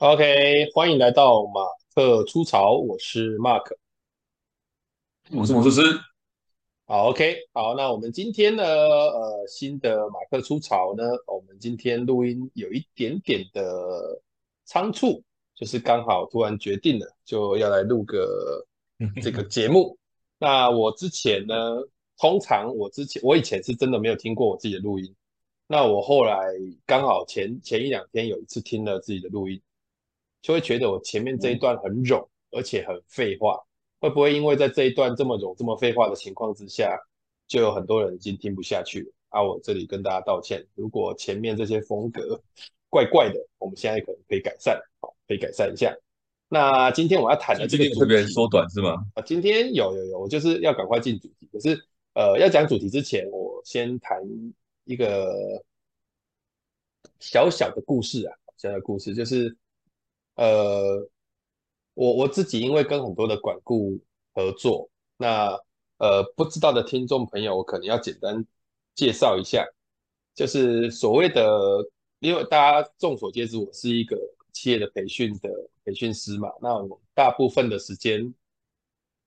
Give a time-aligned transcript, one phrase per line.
[0.00, 1.60] OK，欢迎来到马
[1.94, 3.76] 克出潮，我是 Mark，
[5.30, 5.82] 我是魔术师。
[6.86, 14.18] 好，OK，好，那我们今天呢，呃，新的马克出潮呢，我们今天录音有一点点的
[14.64, 15.22] 仓促，
[15.54, 18.66] 就是刚好突然决定了，就要来录个
[19.20, 19.98] 这个节目。
[20.40, 21.54] 那我之前呢，
[22.16, 25.14] 通常我之前我以前是真的没有听过我自己的录音，
[25.66, 26.46] 那我后来
[26.86, 29.60] 刚好前前一两天有一次听了自己的录音。
[30.42, 33.60] 就会觉得我前面这一段很冗，而且很废话，
[34.00, 36.98] 会不会因为在这一段这么冗、这么废话的情况之下，
[37.46, 39.12] 就有很多人已经听不下去了？
[39.28, 42.40] 啊，我这里跟大家道歉，如果前面这些风格
[42.88, 45.94] 怪怪的，我们现在可能可以改善，好，可以改善一下。
[46.48, 48.94] 那今天我要谈的这个主题特别缩短是吗？
[49.14, 51.46] 啊，今天有有有，我就是要赶快进主题。
[51.52, 51.78] 可是
[52.14, 54.18] 呃，要讲主题之前，我先谈
[54.84, 55.62] 一个
[57.18, 59.54] 小小的故事啊，小小的故事就是。
[60.40, 61.06] 呃，
[61.92, 64.00] 我我自己因为跟很多的管顾
[64.32, 64.88] 合作，
[65.18, 65.50] 那
[65.98, 68.42] 呃不知道的听众朋友，我可能要简单
[68.94, 69.66] 介绍一下，
[70.34, 71.86] 就是所谓的，
[72.20, 74.16] 因为大家众所皆知，我是一个
[74.54, 75.50] 企业的培训的
[75.84, 78.32] 培训师嘛，那我大部分的时间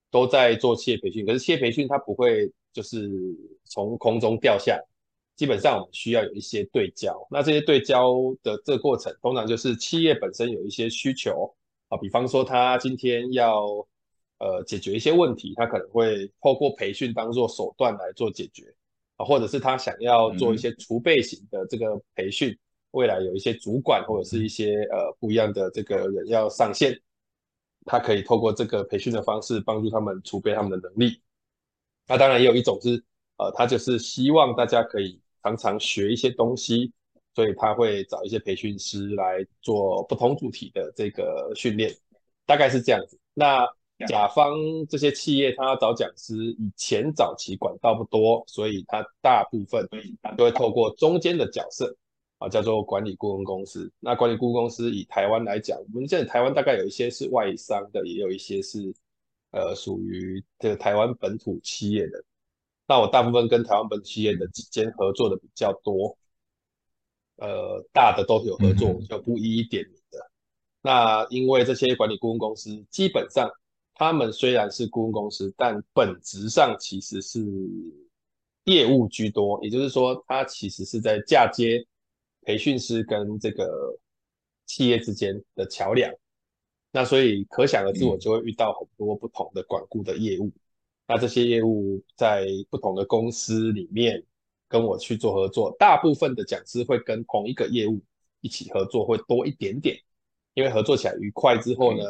[0.10, 3.08] 都在做企业培训，可是企业培训它不会就是
[3.66, 4.84] 从空中掉下来。
[5.36, 11.52] 基本上我们需要有一些对焦，那这些对焦的这个过程，通常就是企业本身有一些需求
[11.90, 13.66] 啊，比方说他今天要
[14.38, 18.72] 呃解决一些问题，他可能会透过培训当做手段来做解决
[19.16, 22.56] 啊，或者是他想要做一些储备型的这个培训，
[22.92, 26.96] 未来有一些主管或者是一些呃不一样的这个人要上线，
[27.86, 31.20] 他可以透过这个培训的方式帮助他们储备他们的能力。
[32.08, 33.04] 那当然也有一种是
[33.38, 35.20] 呃，他就是希望大家可以。
[35.44, 36.92] 常常学一些东西，
[37.36, 41.94] 所以他会找一些培训师来做不同主题的这个训练，
[42.46, 43.20] 大概是这样子。
[43.34, 43.68] 那
[44.08, 44.54] 甲方
[44.90, 49.88] 这些企业，他要找讲师，以前早期管道不多，所以他大部分
[50.38, 51.96] 都会透过中间的角色
[52.38, 53.92] 啊，叫做管理顾问公司。
[54.00, 58.94] 那管理顾问公司以台湾来讲，我们现在台湾大概有一些是外商的，也有一些是
[59.52, 62.24] 呃属于这个台湾本土企业的。
[62.94, 66.16] 那我大部分跟台湾本企业的之间合作的比较多，
[67.38, 70.20] 呃，大的都有合作，我就不一一点名的。
[70.20, 70.30] 嗯、
[70.84, 73.50] 那因为这些管理顾问公司，基本上
[73.96, 77.44] 他们虽然是顾问公司，但本质上其实是
[78.66, 81.84] 业务居多，也就是说，它其实是在嫁接
[82.44, 83.98] 培训师跟这个
[84.68, 86.14] 企业之间的桥梁。
[86.92, 90.46] 那所以可想而知，我就会遇到很多不同的管顾的业务。
[90.46, 90.54] 嗯
[91.14, 94.24] 那这些业务在不同的公司里面
[94.68, 98.02] 跟我去做合作，大部分的讲师会跟同一个业务
[98.42, 99.96] 一起合作，会多一点点，
[100.56, 102.04] 因为合作起来愉快之后呢，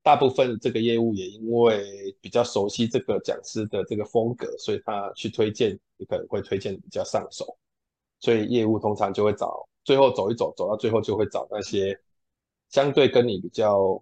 [0.00, 7.58] 大部分这个业务也因为比较熟悉这个讲师的这个风格，所以他去推荐你可能会推荐比较上手，
[8.20, 11.98] 所以业务通常就会找最后走一走，走到最后就会找那些
[12.70, 14.00] 相对跟你比较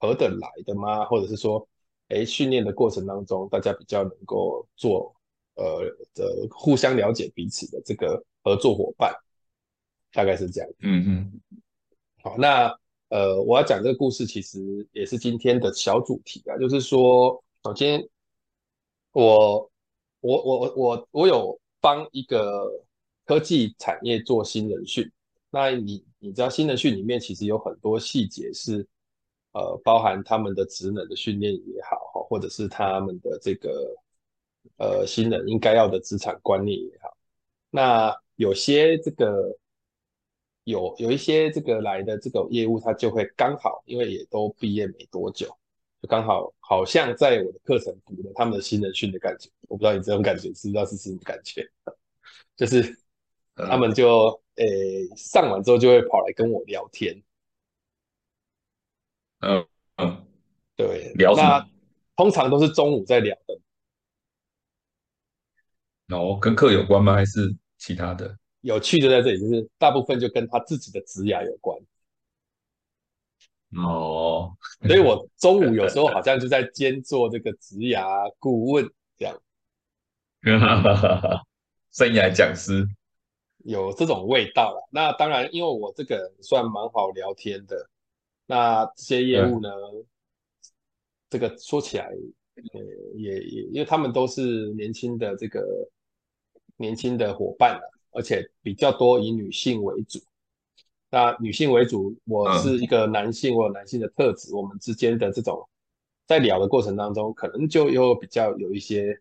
[0.00, 1.04] 合得来的吗？
[1.04, 1.64] 或者是说，
[2.10, 5.14] 哎，训练的过程当中，大家比较能够做
[5.54, 9.14] 呃的互相了解彼此的这个合作伙伴，
[10.12, 10.68] 大概是这样。
[10.80, 11.40] 嗯嗯。
[12.20, 12.76] 好，那
[13.10, 18.04] 呃，我要讲这个故事，其实也是今天的小主题啊，就是说，首先
[19.12, 19.70] 我
[20.20, 22.68] 我我我我我有帮一个
[23.24, 25.08] 科技产业做新人训，
[25.48, 28.84] 那你你知道新人训里面其实有很多细节是。
[29.52, 33.96] 呃，包含他们的职能的训练也好，或者是他们的这个
[34.76, 37.16] 呃新人应该要的职场观念也好，
[37.70, 39.58] 那有些这个
[40.64, 45.48] 有有一些这个来的这个业务，他就会刚好，因为也都毕业没多久，
[46.00, 51.68] 就刚好好像在我的课程读了他们的新人训的感觉，我不知道你这种感觉是不知道是什么感觉，
[52.56, 52.96] 就是
[53.56, 57.20] 他们就诶、欸、上完之后就会跑来跟我聊天。
[59.40, 59.66] 嗯
[59.96, 60.26] 嗯，
[60.76, 61.48] 对，聊什么？
[61.48, 61.68] 那
[62.16, 63.58] 通常都是中午在聊的。
[66.16, 67.14] 哦，跟课有关吗？
[67.14, 68.36] 还是其他的？
[68.60, 71.78] 有趣就在这里，就是大部分就跟他自己的职涯有关。
[73.76, 74.56] 哦，
[74.86, 78.84] 所以我中午有时候好像就在兼做这个职涯顾问
[79.16, 79.40] 这样。
[80.42, 81.42] 哈哈哈哈
[81.92, 82.86] 生涯讲师
[83.58, 84.88] 有这种味道了。
[84.90, 87.89] 那当然，因为我这个人算蛮好聊天的。
[88.50, 89.70] 那这些业务呢？
[89.70, 90.04] 嗯、
[91.30, 92.80] 这个说起来，呃，
[93.14, 95.88] 也也，因为他们都是年轻的这个
[96.76, 97.80] 年轻的伙伴，
[98.10, 100.18] 而且比较多以女性为主。
[101.10, 105.68] 那女性为主，我是一个男性，我有男性的特质，我们之间的这种
[106.26, 109.16] 在聊的过程当中，可能就又比较有一些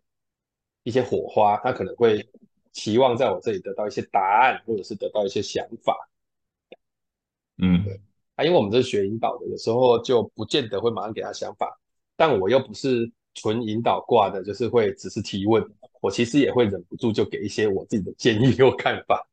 [0.82, 2.28] 一些火花，他可能会
[2.72, 5.96] 期望在我这里得到一些答案，或者是得到一些想法。
[7.60, 8.02] 嗯，对。
[8.40, 11.78] 啊，因为我们是学引导的，有时候就不见得会马上给他想法，
[12.16, 15.62] 但我又不是纯引导挂的，就是会只是提问，
[16.00, 19.28] 我其实也会忍不住就给一些我自己的建议或看法，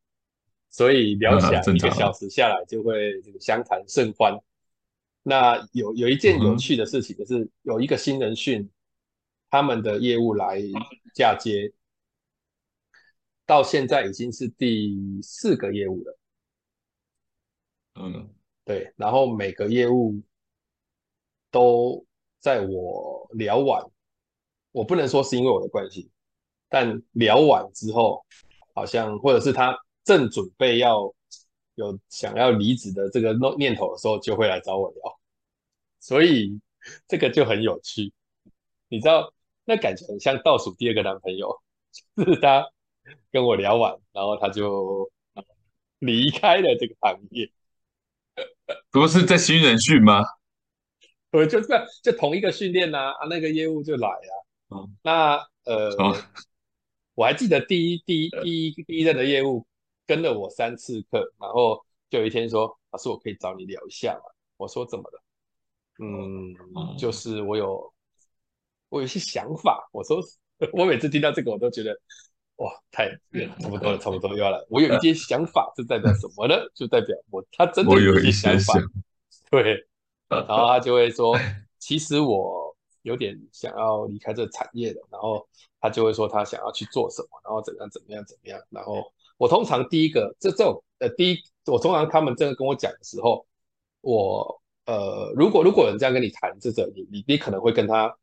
[0.71, 4.37] 所以聊起来一个小时下来就会这个相谈甚欢。
[5.23, 8.69] 那有有一件有趣的事情，就是有一个新人训，
[9.51, 10.61] 他们的业务来
[11.15, 11.73] 嫁接，
[13.45, 16.19] 到现在已经是第四个业务了。
[18.01, 18.36] 嗯。
[18.67, 20.21] 对，然后每个业务
[21.53, 22.05] 都
[22.41, 23.81] 在我聊完，
[24.73, 26.11] 我不能说是因为我的关系，
[26.69, 28.27] 但聊完之后，
[28.75, 31.15] 好像或者是他正准备要
[31.77, 35.21] 有想要离职的这个念头的时候，就会来找我聊，
[36.01, 36.61] 所以
[37.07, 38.13] 这个就很有趣，
[38.89, 39.33] 你知道，
[39.65, 41.57] 那感觉很像倒数第二个男朋友，
[42.17, 42.69] 就是他
[43.31, 45.09] 跟我聊完，然后他就
[46.01, 47.49] 离开了这个行业。
[49.01, 50.23] 不是在新人训吗？
[51.33, 51.69] 我就是
[52.03, 54.33] 就同一个训练呐，啊，那个业务就来啊。
[54.71, 56.17] 嗯，那呃，哦、
[57.15, 59.67] 我还记得第一第一第一第一任的业务
[60.07, 64.23] 跟了我三次课，然后就有一天说：“老师，我可以找你聊一下吗？”
[64.57, 65.23] 我说：“怎么了？”
[66.01, 67.93] 嗯，嗯就是我有
[68.89, 69.89] 我有一些想法。
[69.93, 70.21] 我说
[70.73, 71.95] ：“我每次听到这个，我都觉得。”
[72.57, 73.09] 哇，太
[73.61, 74.59] 差不多了，差不多又要来。
[74.71, 76.55] 我有一些想法，这代表什么呢？
[76.75, 78.81] 就代表我他真的有一些想法。
[79.51, 79.87] 对，
[80.29, 81.39] 然后他就会说，
[81.79, 85.01] 其实我有点想要离开这个产业的。
[85.11, 85.47] 然后
[85.81, 88.59] 他就会说他想要去做什么，然后怎样怎么样怎么样。
[88.71, 89.05] 然后
[89.37, 93.47] 我通常第一个这这种呃第一，我通常他们这个跟我讲的时候，
[94.01, 98.17] 我呃如果如果有人这样跟你谈这个，你你你可能会跟他，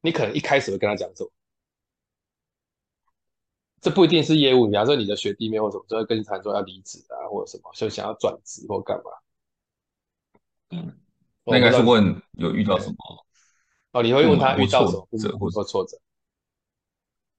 [0.00, 1.30] 你可能一开始会跟他讲什么？
[3.82, 9.10] 这不一定是业务，比方说你的学弟妹或什么，就会跟你谈说要离职啊，或者什么，就想要转职或干嘛。
[10.70, 11.00] 嗯，
[11.44, 12.96] 那应该是问有遇到什么？
[13.90, 15.98] 哦，你会问他遇到什么挫折或者挫折？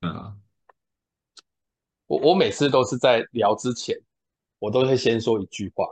[0.02, 0.38] 嗯，
[2.08, 3.98] 我我每次都是在聊之前，
[4.60, 5.88] 我都会先说一句话，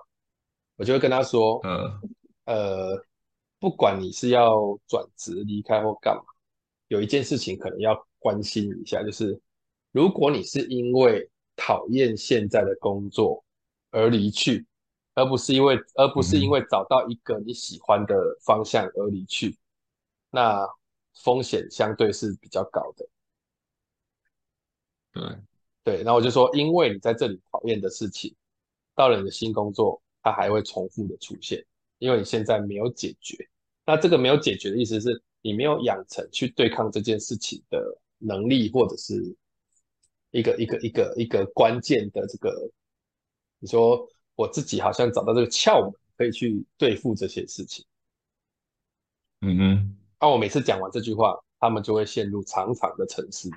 [0.75, 2.01] 我就会跟他说，嗯，
[2.43, 3.05] 呃，
[3.57, 6.23] 不管你是要转职离开或干嘛，
[6.89, 9.41] 有一件事情可能要关心一下，就是。
[9.91, 13.43] 如果你是因为讨厌现在的工作
[13.91, 14.65] 而离去，
[15.13, 18.15] 而不是因为而不是因为找到一个你喜欢的
[18.45, 19.57] 方向而离去，
[20.29, 20.65] 那
[21.23, 23.05] 风险相对是比较高的。
[25.11, 25.23] 对
[25.83, 28.33] 对，然后我就说，因为你在这里讨厌的事情，
[28.95, 31.61] 到了你的新工作，它还会重复的出现，
[31.97, 33.37] 因为你现在没有解决。
[33.85, 39.35] 那这个没有解决的意思是你没有养成去对抗这件事情的能力，或者是。
[40.31, 42.71] 一个一个一个一个关键的这个，
[43.59, 47.85] 你说我自己好像找到这个窍门，可以去对付这些事情。
[49.41, 53.49] 嗯哼，当我每次讲完这句话，他们就会陷入长长的沉思。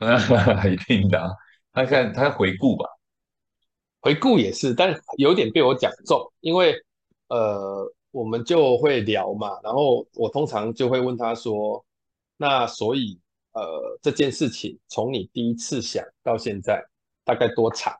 [0.70, 1.36] 一定的，
[1.72, 2.86] 他看他回顾吧，
[4.00, 6.74] 回顾也是，但有点被我讲中，因为
[7.28, 11.82] 呃，我们就会聊嘛，然后我通常就会问他说，
[12.36, 13.18] 那所以。
[13.52, 16.82] 呃，这件事情从你第一次想到现在
[17.22, 17.94] 大概多长？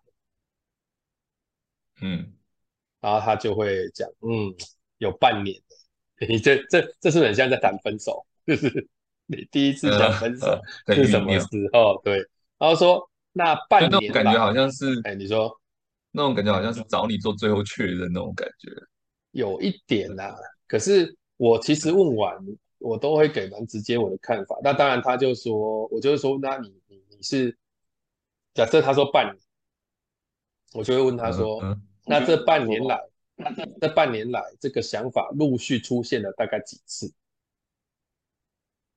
[2.01, 2.33] 嗯，
[3.01, 4.55] 然后他就会讲，嗯，
[4.99, 5.61] 有半年。
[6.27, 8.89] 你这这这是很像在谈分手，就是
[9.27, 12.01] 你第一次想分手 是什么时候？
[12.03, 12.17] 对，
[12.59, 15.55] 然后说那半年感觉好像是，哎，你说
[16.13, 18.71] 那种感觉好像是找你做最后确认那种感觉，
[19.33, 20.35] 有一点呐。
[20.67, 22.39] 可是我其实问完。
[22.83, 27.57] 我都会给蛮直接我的看法，那当然他就说，我就是说，那你你你是
[28.55, 29.39] 假设他说半年，
[30.75, 33.01] 我就会问他说，嗯嗯、那这半年来，
[33.81, 37.13] 这半年来这个想法陆续出现了大概几次？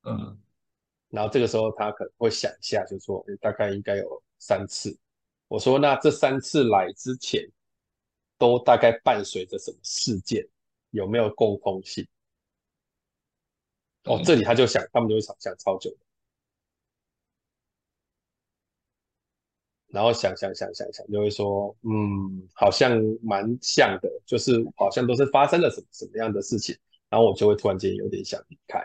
[0.04, 0.38] 嗯，
[1.10, 4.98] 然后这个时候他可能会想一下，就说大概应该有三次。
[5.48, 7.42] 我说那这三次来之前，
[8.38, 10.48] 都大概伴随着什么事件？
[10.92, 12.08] 有没有共通性？
[14.06, 15.92] 哦，这里他就想，他们就会想想超久，
[19.88, 22.92] 然后想想想想想，就会说，嗯，好像
[23.24, 26.78] 蛮像的，就是好像都是发生了什么什么样的事情，
[27.10, 28.80] 然后我就会突然间有点想离开，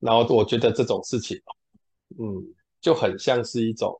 [0.00, 1.40] 然后我觉得这种事情，
[2.18, 3.98] 嗯，就很像是一种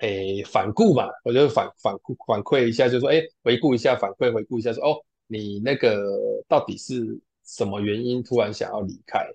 [0.00, 6.02] 诶反顾嘛，我就反反顾反馈一下，就说，哎，回顾一下，反馈回顾一下说，说哦，你那个
[6.48, 9.26] 到底是什么原因突然想要离开？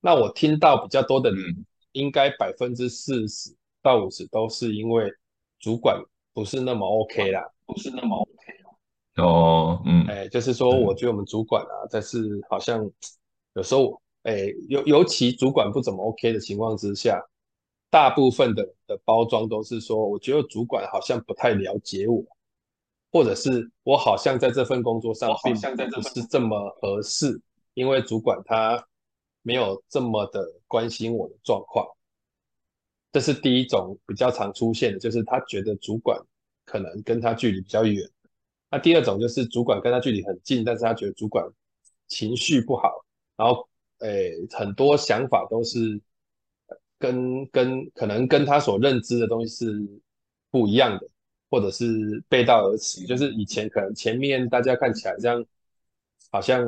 [0.00, 1.30] 那我听到比较多的，
[1.92, 5.10] 应该百分之四十到五十都是因为
[5.58, 12.90] 主管不是那么 OK 啦，不是那么 OK 哦，嗯，哎，就是说，我觉得我们主管啊，但是好像
[13.54, 17.22] 有时候，哎，尤尤其主管不怎么 OK 的情况之下。
[17.88, 22.22] 大部分的的包装都是说，我觉得主管好像不太了解我，
[23.12, 27.40] 或者是我好像在这份工作上并不是这么合适，
[27.74, 28.84] 因为主管他
[29.42, 31.86] 没有这么的关心我的状况。
[33.12, 36.20] 这是第一种比较常出现的，就是他觉得主管
[36.66, 38.06] 可能跟他距离比较远。
[38.68, 41.46] 那第二种就是主管跟他距离很近，但是他觉得主管
[42.08, 42.90] 情绪不好，
[43.36, 43.66] 然后
[44.00, 46.00] 诶很多想法都是。
[46.98, 49.86] 跟跟可能跟他所认知的东西是
[50.50, 51.06] 不一样的，
[51.50, 53.04] 或者是背道而驰。
[53.06, 55.44] 就是以前可能前面大家看起来这样，
[56.30, 56.66] 好像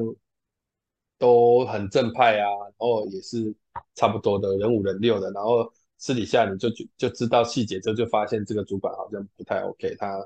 [1.17, 3.55] 都很正派啊，然后也是
[3.95, 10.19] 差不多的人五人六的，然后私底下你就就就知道细节之后，就发现这个主管好像不太 OK，他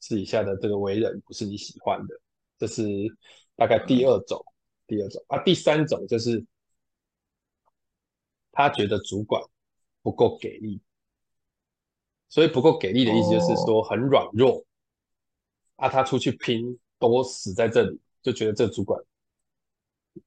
[0.00, 2.14] 私底下的这个为人不是你喜欢的。
[2.58, 2.82] 这是
[3.56, 4.44] 大概第二种，
[4.86, 6.44] 第二种啊，第三种就是。
[8.68, 9.42] 他觉得主管
[10.02, 10.80] 不够给力，
[12.28, 14.50] 所以不够给力的意思就是说很软弱。
[14.50, 14.64] Oh.
[15.76, 19.02] 啊，他出去拼都死在这里，就觉得这主管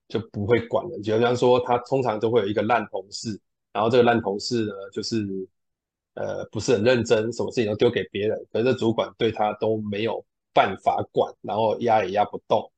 [0.08, 1.00] 就不会管了。
[1.02, 3.40] 就像说，他通常都会有一个烂同事，
[3.72, 5.48] 然后这个烂同事呢，就是
[6.16, 12.72] 呃不是很认真，什么事情都丢给别人，可是这主管对他都没有办法管，然后压也压不动，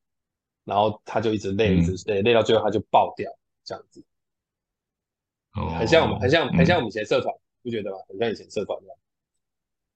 [0.66, 3.32] 然后他就一直累，一直累，累到最后他就爆掉，
[3.64, 4.04] 这样子。
[5.78, 7.34] 很像我们，很像，很像我们以前社团，
[7.64, 7.98] 不觉得吗？
[8.10, 8.98] 很像以前社团一样，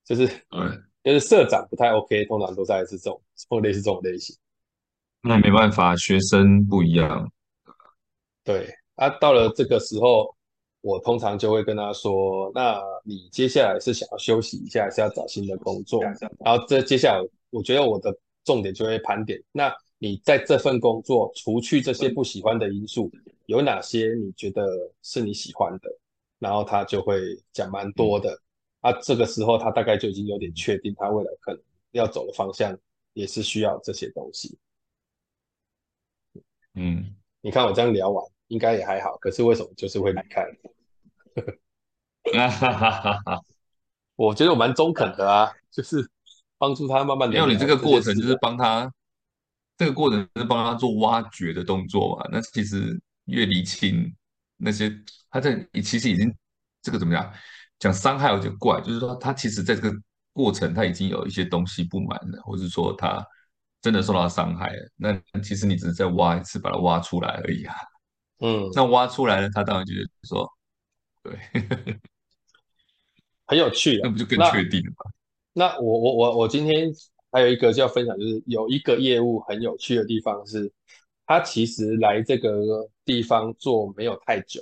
[0.05, 4.35] 就是，嗯，就是社长不太 OK，通常都在是这种，或 类似这种类型。
[5.21, 7.29] 那没办法，学生不一样。
[8.43, 10.33] 对，啊，到了这个时候，
[10.81, 16.01] 我通常就会跟他说：“那你接下来是想要休息一下，还是要找新的工作？”
[16.39, 19.37] 然后这接下来，我觉得我的重点就会盘点。
[19.51, 23.11] 那你在这份工作，除去这些不喜欢的因素。
[23.49, 24.63] 有哪些你觉得
[25.01, 25.89] 是你喜欢的？
[26.37, 27.19] 然后他就会
[27.51, 28.39] 讲蛮多的。
[28.81, 32.77] 啊，这个时候他大概就已经有点确定，他未来可能要走的方向
[33.13, 34.55] 也是需要这些东西。
[36.75, 39.17] 嗯，你看我这样聊完，应该也还好。
[39.17, 40.45] 可是为什么就是会离开？
[42.31, 43.41] 哈哈哈哈，
[44.15, 46.07] 我觉得我蛮中肯的啊，就是
[46.59, 47.35] 帮助他慢慢的。
[47.35, 48.93] 因为你这个过程就是帮他，
[49.75, 52.29] 这个过程是帮他做挖掘的动作嘛。
[52.31, 53.01] 那其实。
[53.29, 54.13] 越厘清
[54.57, 54.91] 那些，
[55.29, 56.33] 他在其实已经
[56.81, 57.33] 这个怎么样
[57.79, 59.91] 讲伤害有点怪，就是说他其实在这个
[60.33, 63.25] 过程他已经有一些东西不满了，或是说他
[63.81, 64.89] 真的受到伤害了。
[64.95, 67.75] 那其实你只是在挖一次把它挖出来而已啊。
[68.39, 70.49] 嗯，那挖出来了，他当然就是说，
[71.23, 71.37] 对，
[73.45, 75.11] 很有趣，那不就更确定了吗？
[75.53, 76.89] 那，那我我我我今天
[77.31, 80.71] 还有一个就要分享，就是有一个业务很有趣的地方是。
[81.29, 84.59] 他其实来这个地方做没有太久，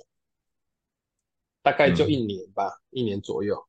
[1.62, 3.66] 大概就一年吧，嗯、一年左右。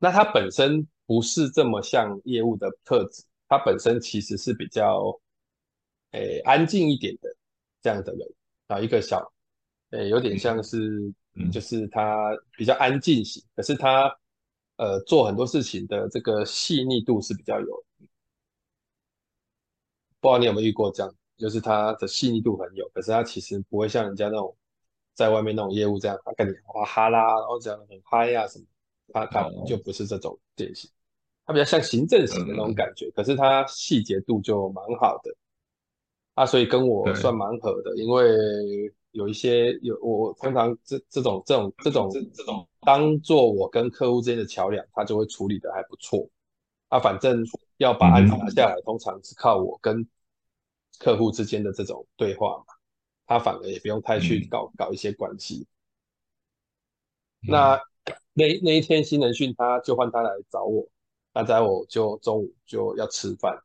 [0.00, 5.16] 那他本身不是这么像业务的特质，他本身其实是比较
[6.10, 7.32] 诶安静一点的
[7.80, 8.28] 这样的人
[8.66, 9.32] 啊，一个小
[9.90, 11.14] 诶有点像是
[11.52, 14.12] 就是他比较安静型，可是他
[14.74, 17.84] 呃做很多事情的这个细腻度是比较有，
[20.18, 21.14] 不知道你有没有遇过这样？
[21.38, 24.54] 就是他的细腻度很有，可是他其实不会像人家那种
[25.14, 28.64] 在外面那种业务这样，他跟你哇哈啦，然后这样很嗨呀什么，
[29.12, 30.90] 他他就不是这种典型，
[31.46, 35.32] 他比较像行政型的那种感觉，可是他细节度就蛮好的，
[36.34, 46.28] 啊，所以跟我算蛮合的，因为有一些有我通常这这种这种这种这种当做我跟客户之间的桥梁，他就会处理的还不错，
[46.88, 47.44] 啊，反正
[47.76, 50.04] 要把案子拿下来，通常是靠我跟。
[50.98, 52.74] 客户之间的这种对话嘛，
[53.26, 55.66] 他反而也不用太去搞、嗯、搞一些关系。
[57.40, 60.88] 那、嗯、那那一天新人训，他就换他来找我，
[61.32, 63.56] 那在我就中午就要吃饭。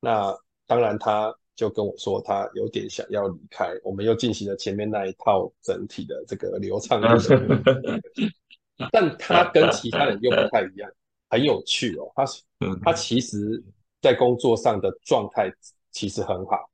[0.00, 3.68] 那当然他就跟我说，他有点想要离开。
[3.82, 7.08] 我们又进行了前面那一套整体的这个流畅的，
[8.92, 10.90] 但他跟其他人又不太一样，
[11.30, 12.12] 很有趣哦。
[12.14, 12.24] 他
[12.84, 13.64] 他其实
[14.02, 15.50] 在工作上的状态。
[15.96, 16.68] 其实很好，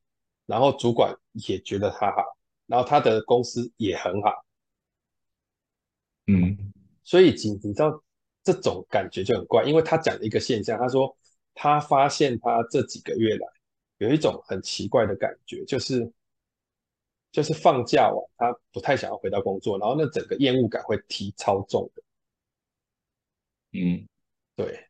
[0.46, 2.36] 然后主管也觉得他好，
[2.66, 4.44] 然后他的公司也很好，
[6.26, 6.58] 嗯，
[7.04, 8.02] 所以你知道
[8.42, 11.16] 这种感觉就很怪，因为他讲了一个现象，他说
[11.54, 13.46] 他发现他这几个月来
[13.98, 16.12] 有一种很奇怪的感觉，就是
[17.30, 22.02] 就是放假完他不太想要回到工作，然后那整个厌恶感会提超重的。
[23.70, 24.04] 嗯，
[24.56, 24.84] 对，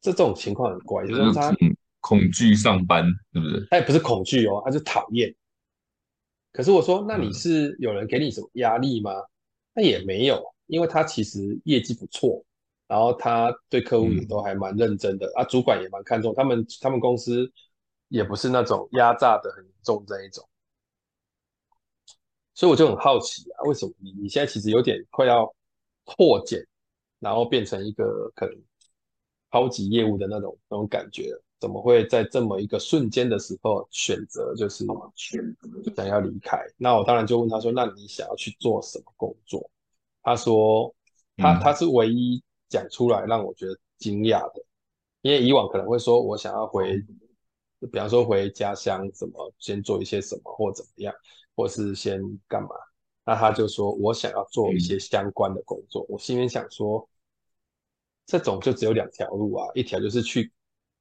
[0.00, 1.54] 这这种情况很怪，就是他
[2.00, 3.66] 恐惧上班，是不是？
[3.70, 5.34] 他也不是恐惧哦，他是讨厌。
[6.52, 9.12] 可是我说，那你是有人给你什么压力吗？
[9.74, 12.44] 那、嗯、也没有，因为他其实业绩不错，
[12.86, 17.50] 然后他对客户也都还蛮认真的、嗯、啊，主管也蛮看重他们，他们公司
[18.08, 20.48] 也不是那种压榨的很重这一种，
[22.54, 25.54] 所以我就很好奇啊，为什么你你现在其实有点快要
[26.04, 26.66] 破茧，
[27.20, 28.58] 然后变成一个可能
[29.50, 31.32] 超级业务的那种那种感觉？
[31.60, 34.86] 怎么会在这么一个瞬间的时候选择就是
[35.96, 36.56] 想要离开？
[36.76, 39.68] 那我当然就问他说：“那你想要去做什么工作？”
[40.22, 40.94] 他说
[41.36, 44.62] ：“他他是唯一讲出来让我觉得惊讶的，
[45.22, 46.96] 因为以往可能会说我想要回，
[47.90, 51.12] 比方说回家乡，怎么先做一些什么或怎么样，
[51.56, 52.68] 或是先干嘛？
[53.24, 56.06] 那他就说我想要做一些相关的工作。
[56.08, 57.08] 我心里想说，
[58.28, 60.52] 这种就只有两条路啊，一条就是去。”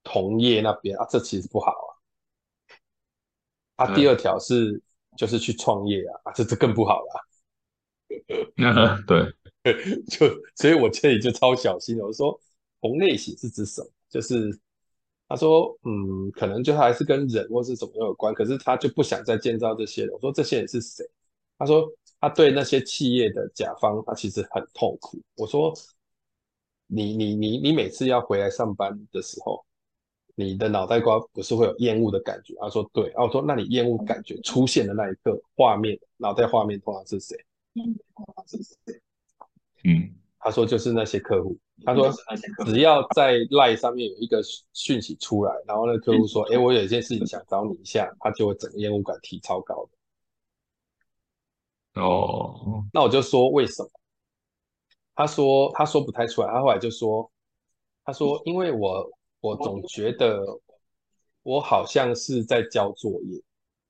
[0.10, 1.92] 同业那边啊，这其实不好啊。
[3.84, 4.82] 啊，第二条是、嗯、
[5.18, 7.20] 就是去创业啊，啊，这这更不好了、啊。
[8.56, 9.22] 嗯，对，
[10.08, 12.00] 就所以，我这里就超小心。
[12.00, 12.40] 我说
[12.80, 13.90] 同类型是指什么？
[14.08, 14.58] 就是
[15.28, 20.14] 他说，嗯，可能就还是跟人或是什么有关，可是他就不想再建造这些人。
[20.14, 21.04] 我说这些人是谁？
[21.58, 21.86] 他说
[22.22, 25.22] 他对那些企业的甲方，他其实很痛苦。
[25.36, 25.74] 我说
[26.88, 29.64] 你你你你每次要回来上班的时候。
[30.40, 32.54] 你的脑袋瓜不是会有厌恶的感觉？
[32.62, 37.36] 他说对，然后我说那你厌恶感觉出现的那一刻，画面脑袋画面通常是谁？
[39.84, 41.58] 嗯，他说就是那些客户。
[41.84, 42.12] 他说
[42.68, 44.40] 只要在 LINE 上面有一个
[44.74, 49.90] 讯息出来，然后那客户说，哎，我有一件事情想找你一下，他就会整个厌恶感提超高
[51.96, 52.02] 的。
[52.04, 53.90] 哦，那我就说为什么？
[55.18, 57.30] 他说他说不太出来，他后来就说，
[58.06, 59.12] 他说因为我。
[59.40, 60.44] 我总觉得
[61.44, 63.40] 我好像是在交作业，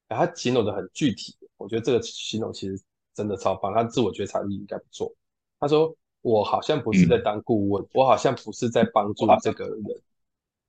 [0.10, 2.80] 他形容的很具体，我觉得这个形容其实
[3.16, 5.10] 真的超棒，他自我觉察力应该不错。
[5.58, 9.82] 他说我好像不是在当顾问，嗯、我好像不是在帮助这个人。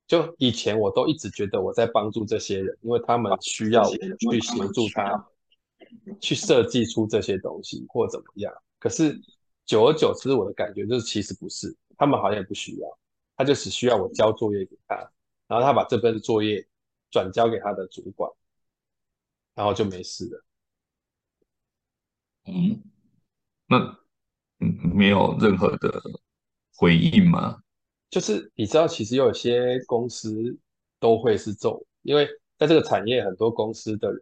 [0.07, 5.27] 就以前我都一直觉得我在帮助这些人，因为他们需要我去协助他
[6.21, 8.55] 去设计出这些东西或怎么样。
[8.79, 9.21] 可是
[9.69, 12.99] 久而久之，我的感觉就是其实不是，他们好像也不需要。
[13.37, 14.97] 他就只需要我交作业给他，
[15.47, 16.67] 然后他把这份作业
[17.11, 18.29] 转交给他的主管，
[19.55, 20.45] 然后就没事了。
[22.47, 22.83] 嗯，
[23.67, 23.77] 那
[24.61, 26.03] 嗯没有任何的
[26.75, 27.63] 回应吗？
[28.09, 30.59] 就是你知道，其实有些公司
[30.99, 32.27] 都会是这种，因为
[32.57, 34.21] 在这个产业，很多公司的人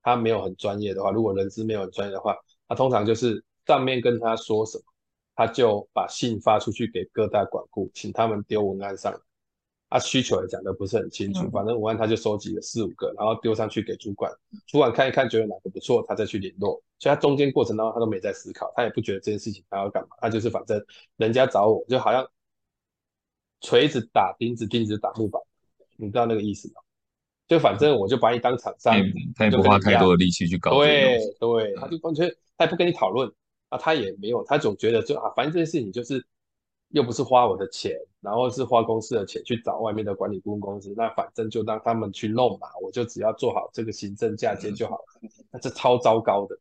[0.00, 2.36] 他没有很专业的话，如果人资没有很专业的话，
[2.68, 4.84] 他通常就是上面跟他说什么。
[5.38, 9.18] 他就把信发出去给各大管顾，请他们丢文案上来。
[9.90, 14.32] 啊，需求也讲的不是很清楚，反正文案他就收集了四五个，然后丢上去给主管，
[14.66, 16.82] 主管看一看，觉得哪个不错，他再去联络。
[16.98, 20.82] 所以他中间过程当中，他都没在思考，他也不觉得这件事情他要干嘛，他就是反正
[21.18, 22.26] 人家找我就好像
[23.60, 25.40] 锤子打钉子，钉子打木板，
[25.98, 26.80] 你知道那个意思吗？
[27.46, 28.94] 就反正我就把你当厂商，
[29.36, 30.70] 他也不花太多的力气去搞。
[30.78, 33.30] 对对，他就完全他也不跟你讨论。
[33.68, 36.24] 啊，他也没有，他总觉得就啊，反正这件事情就是
[36.90, 45.04] 又不是花我的钱，然后是花公司的钱去找外面的管理顾问公司，那反正就让他们去弄嘛，我就只要做好这个行政嫁接就好了。
[45.50, 46.56] 那这超糟糕的，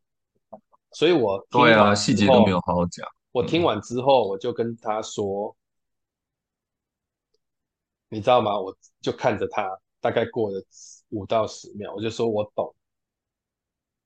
[0.93, 3.07] 所以我对啊，细节都没有好好讲。
[3.31, 5.55] 我听完之后，我就跟他说，
[8.09, 8.59] 你知道吗？
[8.59, 9.69] 我就看着他，
[10.01, 10.59] 大概过了
[11.09, 12.73] 五到十秒，我就说我懂。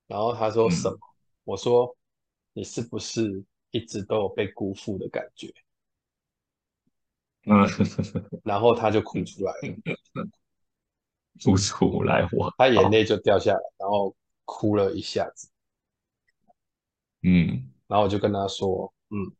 [0.07, 0.97] 然后他说什么？
[1.45, 1.95] 我说。
[2.53, 5.53] 你是不是一直都有被辜负的感觉？
[7.45, 7.65] 嗯，
[8.43, 10.27] 然后他就哭出来了，
[11.43, 15.49] 哭出来我，他眼泪就掉下来，然后哭了一下子。
[17.21, 19.31] 嗯，然后我就跟他说：“嗯，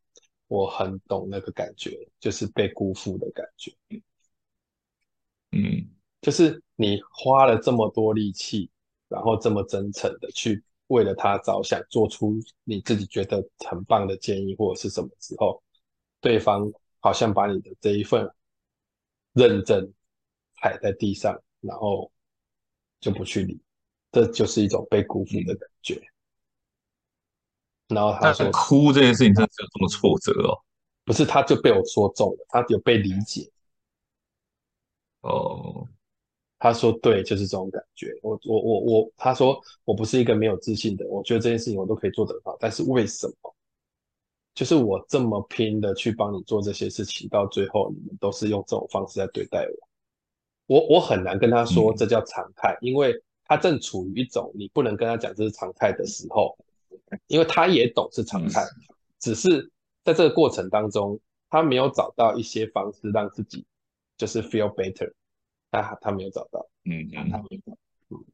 [0.48, 3.74] 我很懂那个感觉，就是被辜负的感觉。
[5.52, 5.90] 嗯，
[6.22, 8.70] 就是你花了这么多力气，
[9.08, 15.64] 然后这么真诚的去。”为了他着想，做出你自己觉得很棒的建议或者是什么时候，
[16.22, 18.30] 对方好像把你的这一份
[19.34, 19.92] 认真
[20.62, 22.12] 踩在地上，然后
[23.00, 23.60] 就不去理，
[24.12, 26.02] 这就是一种被辜负的感觉。
[27.88, 30.58] 然后他说哭这件事情真的是有这么挫折哦？
[31.06, 33.52] 不是，他就被我说中了，他有被理解。
[35.22, 35.88] 哦，
[36.60, 38.14] 他说对，就是这种感觉。
[38.22, 43.56] 我我我我，他说我不是一个没有自信的，我觉得这件事情我都可以做得很好，但是为什么？
[44.54, 50.76] 就是我这么拼的去帮你做这些事情，到最后你们都是用这种方式在对待我。
[50.76, 56.58] 我我很难跟他说这叫常态，嗯，因为他正处于一种你不能跟他讲这是常态的时候，
[57.28, 59.72] 因为他也懂是常态，嗯，只是
[60.04, 61.18] 在这个过程当中，
[61.50, 63.66] 他没有找到一些方式让自己
[64.18, 65.10] 就是 feel better，
[65.72, 67.32] 他他没有找到，嗯嗯
[68.10, 68.26] 嗯，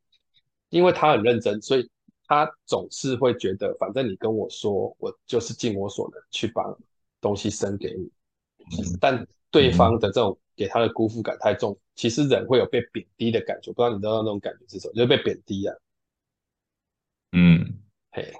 [0.69, 1.89] 因为他很认真，所以
[2.27, 6.63] 他总是会觉得，反正你跟我说，我就是尽我所能去把
[7.19, 8.03] 东西生给你，
[8.77, 10.37] 嗯，但对方的这种。
[10.57, 14.93] 给他的辜负感太重，其实人会有被贬低的感觉，不知道你知道那种感觉是什么？
[14.93, 15.75] 就是被贬低啊。
[17.33, 18.31] 嗯，嘿，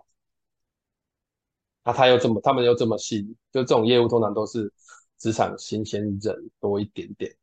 [1.84, 4.72] 那他又这么，他们又这么细，就这种业务通常都是
[5.18, 7.36] 职场新鲜人多一点点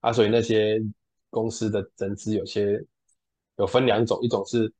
[0.00, 0.82] 啊，所以那些
[1.30, 2.84] 公司的人资有些
[3.56, 4.72] 有分两种，一种是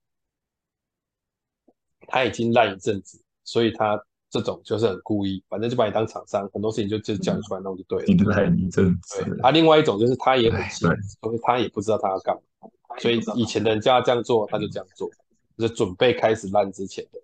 [2.06, 4.02] 他已经烂一阵子，所以他。
[4.30, 8.04] 这种就是很故意，反正就把你当厂商，很多事情就就叫你出来弄就对了。
[8.04, 10.86] 你来你这对啊，另外一种就是他也很新，
[11.22, 15.08] 所以他也不知道他要干嘛，所以以前的人叫他这样做，他就这样做，
[15.56, 17.18] 就是准备开始烂之前的。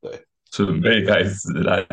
[0.00, 0.26] 对，
[0.64, 1.86] 准备开始烂，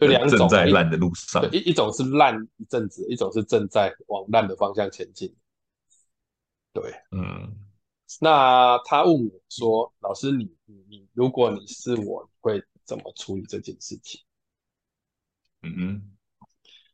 [0.00, 1.46] 就两种，正在烂的路上。
[1.52, 5.34] 一一种是烂一阵子，一种是正在往烂的方向前进。
[6.72, 7.56] 对，嗯。
[8.20, 14.18] 那他问我说：“老师你，你你如果你是我，你会？”怎么处理这件事情？
[15.60, 16.02] 嗯嗯，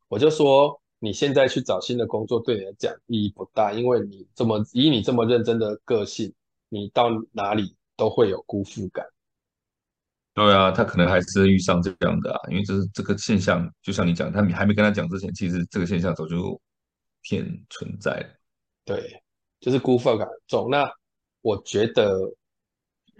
[0.08, 6.34] 我就说你现在去找新的工作对你来讲意义不大，因为你这么以你这么认真的个性，
[6.68, 9.06] 你到哪里都会有辜负感。
[10.34, 16.60] 对啊，他可能还是遇上这样的啊，因为这是这个现象，就像你讲，他还没跟他讲之前，其实这个现象早就
[17.22, 18.26] 偏存在了。
[18.84, 19.22] 对，
[19.60, 20.68] 就是辜负感很重。
[20.70, 20.90] 那
[21.40, 22.18] 我觉得。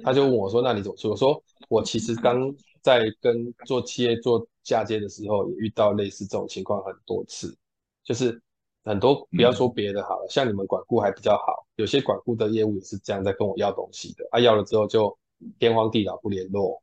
[0.02, 7.56] 他就问我说：“那你怎么说？”我说：“我其实刚在跟做企业做嫁接的时候，也遇到类似这种情况很多次。
[8.02, 8.42] 就是
[8.82, 14.26] 很多不要说别的好了，像你们管顾还比较好，有些管顾的业务也是这样在跟我要东西的。
[14.32, 15.16] 啊，要了之后就
[15.60, 16.82] 天荒地老不联络，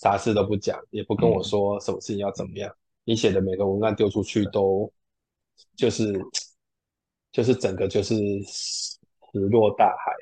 [0.00, 2.74] 啥事都不讲，也不跟我说什么事情要怎么样。
[3.04, 4.90] 你写的每个文案丢出去都
[5.76, 6.18] 就是
[7.32, 8.98] 就是整个就是石
[9.50, 10.12] 落大海。”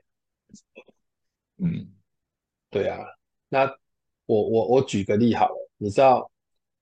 [1.64, 1.94] 嗯。
[2.70, 2.98] 对啊，
[3.48, 3.64] 那
[4.26, 6.30] 我我我举个例好了，你知道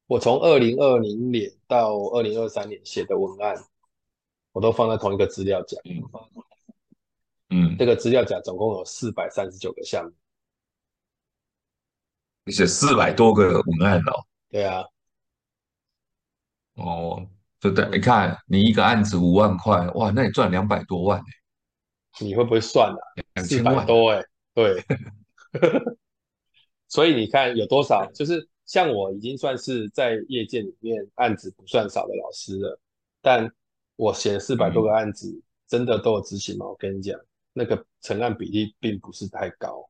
[0.08, 3.54] 我从二零二零年到二零二三年写的文案，
[4.50, 5.78] 我都放在同一个资料夹。
[7.50, 10.16] 嗯，这个资料夹总共有四百三十九个项目，你
[12.52, 14.24] 写四百多个文案哦。
[14.50, 14.82] 对啊。
[16.74, 17.26] 哦，
[17.60, 21.22] 对对，你看你一个案子五万块，哇，那你赚两百多万。
[22.20, 22.98] 你会不会算啊？
[23.34, 24.22] 两千万多哎，
[24.54, 24.82] 对。
[26.88, 32.78] 所以你看有多少，就是像我已经算是在业界里面案子不算少的老师了，
[33.20, 33.50] 但
[33.96, 36.66] 我写了四百多个案子，嗯，真的都有执行吗？
[36.66, 37.18] 我跟你讲，
[37.52, 39.88] 那个成案比例并不是太高。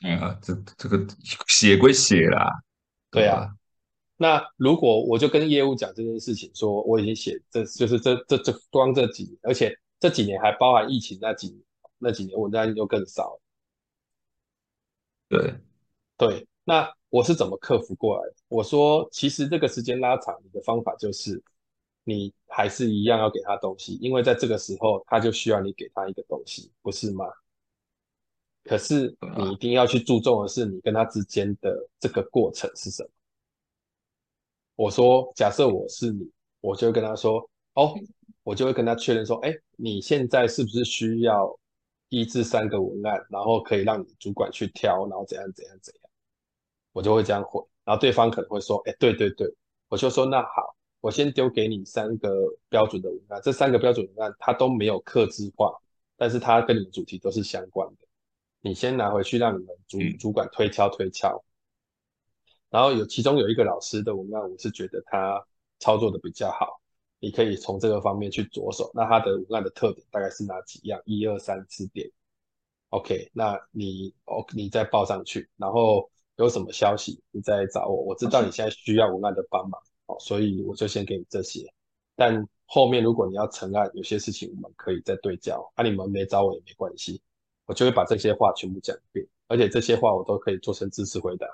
[0.00, 1.06] 嗯啊，这这个
[1.46, 2.62] 写归写啦，
[3.10, 3.54] 对啊。
[4.16, 11.62] 那如果我就跟业务讲这件事情，说我已经写，这就是这这这光这几年，而且这几年还包含疫情那几年，
[11.98, 13.40] 那几年文案又更少。
[15.28, 15.54] 对，
[16.16, 18.34] 对，那我是怎么克服过来的？
[18.48, 21.42] 我说，其实这个时间拉长，你的方法就是，
[22.04, 27.26] 你还是一样要给他东西，因为在这个时候，他就需要你给他一个东西，不是吗？
[28.68, 33.08] 可是你一定要去注重的是，你跟他之间的这个过程是什么？
[34.76, 37.94] 我说，假设我是你，我就会跟他说，哦，
[38.42, 41.58] 我就会跟他确认说，哎，你现在是不是需要？
[42.10, 46.10] 一至三个文案，然后可以让你主管去挑，然后怎样怎样怎样，
[46.94, 49.46] 我就会这样回，然后对方可能会说，哎，对对对，
[49.90, 52.30] 我就说那好，我先丢给你三个
[52.70, 55.70] 标准的文案，这三个标准文案它都没有客制化，
[56.16, 58.07] 但是它跟你们主题都是相关的，
[58.60, 61.42] 你先拿回去让你们主主管推敲推敲，
[62.70, 65.44] 然后有其中有一个老师的文案，我是觉得他
[65.78, 66.80] 操作的比较好。
[67.20, 68.90] 你可以从这个方面去着手。
[68.94, 71.00] 那他的文案的特点大概是哪几样？
[71.04, 72.08] 一二三四点。
[72.90, 78.02] OK，那你哦，你再报上去，然后有什么消息你再找我。
[78.04, 81.66] 我知道你现在需要文案的帮忙，哦，所以我就先给你这些。
[82.14, 85.72] 但后面如果你要成案，有些事情我们可以再对焦。
[85.76, 87.20] 那、啊、你们没找我也没关系，
[87.68, 89.24] 我就会把这些话全部讲一遍。
[89.46, 91.46] 而且这些话我都可以做成知识回答。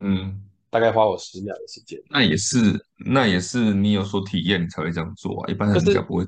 [0.00, 2.02] 嗯，大概花我十秒的时间。
[2.08, 2.58] 那也是，
[2.96, 5.50] 那也是你有所体验，你才会这样做啊。
[5.50, 6.26] 一般人家不会。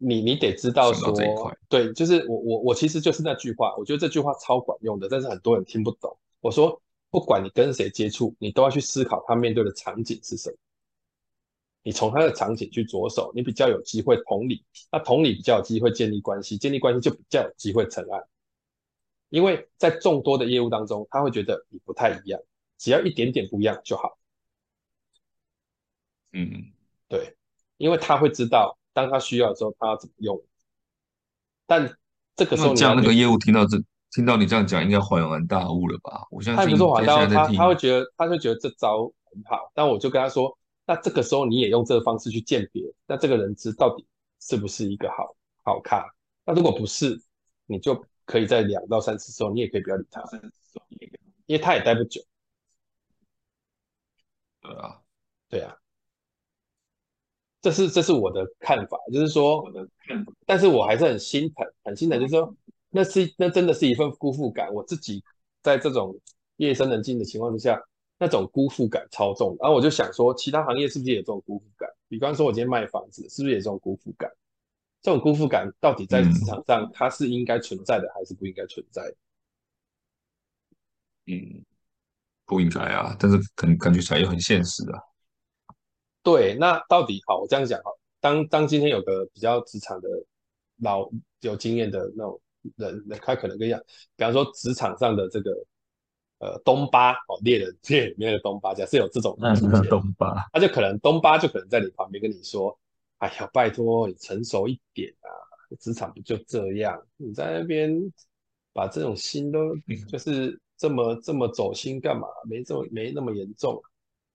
[0.00, 6.16] 你你得知道说这一块，对，就是我我我其实就是那句话，我觉得这句话超管用的，但是很多人听不懂。
[6.40, 6.80] 我说，
[7.10, 10.56] 不管你跟谁接触，你都要去思考他面对的场景是什么。
[11.82, 18.22] 你从他的场景去着手，你比较有机会同理，那同理比较有机会建立关系，建立关系就比较有机会成案。
[19.30, 22.40] 因为在众多的业务当中，他会觉得你不太一样，
[22.78, 24.18] 只要一点点不一样就好。
[26.32, 26.72] 嗯，
[27.08, 27.36] 对，
[27.76, 28.76] 因为他会知道。
[28.94, 30.42] 当他需要的时候，他要怎么用？
[31.66, 31.96] 但
[32.34, 33.78] 这个时候，这样那个业务听到这，
[34.10, 36.26] 听到你这样讲，应该恍然大悟了吧？
[36.32, 39.70] 我相信他不是恍然大悟，他他会觉得，他会觉得这招很好。
[39.72, 40.57] 但我就跟他说，
[40.88, 44.06] 那这个时候你也用这个方式去鉴别，那这个人资到底
[44.40, 46.02] 是不是一个好好咖？
[46.46, 47.20] 那如果不是，
[47.66, 50.24] 你就可以在两到三次之后，你也可以不要理他，
[51.44, 52.22] 因为他也待不久。
[54.62, 55.02] 对啊，
[55.50, 55.76] 对啊。
[57.60, 59.62] 这是这是我的看法，就是说，
[60.46, 62.56] 但是我还是很心疼，很心疼，就是说，
[62.88, 64.72] 那是那真的是一份辜负感。
[64.72, 65.22] 我自己
[65.60, 66.18] 在这种
[66.56, 67.78] 夜深人静的情况之下，
[68.18, 69.56] 那种辜负感超重。
[69.60, 71.88] 然后我就想说，其他行业是不是也有这种辜负感？
[72.08, 74.30] 比方说，我今天卖房子，是不是也有这种辜负感？
[75.00, 79.16] 这种辜负感到底在职场上，它是应该存在的，还是不应该存在的？
[81.26, 81.64] 嗯，
[82.44, 85.00] 不应该啊，但是感感觉起来又很现实啊。
[86.22, 87.96] 对，那到底好，我这样讲好。
[88.20, 90.08] 当当今天有个比较职场的
[90.78, 91.08] 老
[91.40, 92.40] 有经验的那种
[92.76, 93.80] 人，他可能跟你讲，
[94.16, 95.54] 比方说职场上的这个
[96.38, 99.36] 呃东巴哦，猎人猎里面的东巴，假设有这种
[99.88, 102.78] 东巴，他就可能东巴就可能在你旁边跟你说，
[103.18, 105.28] 哎呀，拜托你成熟一点啊，
[105.80, 107.00] 职场不就这样？
[107.16, 107.92] 你在那边
[108.72, 109.74] 把这种心都
[110.08, 112.28] 就是这么这么走心干嘛？
[112.48, 113.82] 没这么没那么严重，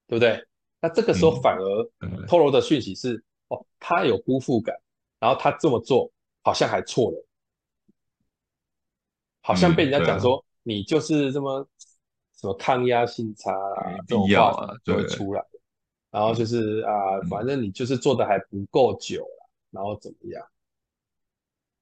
[0.08, 0.46] 对不对？
[0.82, 4.76] 那这个时候反而透露的讯息是，嗯、哦，他有辜负感，
[5.18, 6.12] 然后他这么做
[6.42, 7.26] 好像还错了，
[9.39, 11.66] 好像被人家讲说、嗯啊、你就是这么
[12.43, 15.41] 什么抗压性差啊，这种话就会出来，
[16.12, 19.25] 然后就是啊，反正你就是做的还不够久，
[19.71, 20.45] 然后怎么样？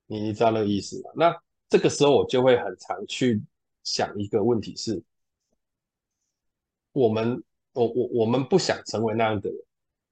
[0.05, 1.09] 你你知道那个意思吗？
[1.15, 1.35] 那
[1.67, 3.41] 这个时候我就会很常去
[3.83, 5.03] 想一个问题是，
[6.93, 7.43] 我们。
[7.73, 9.57] 我我我们不想成为那样的人，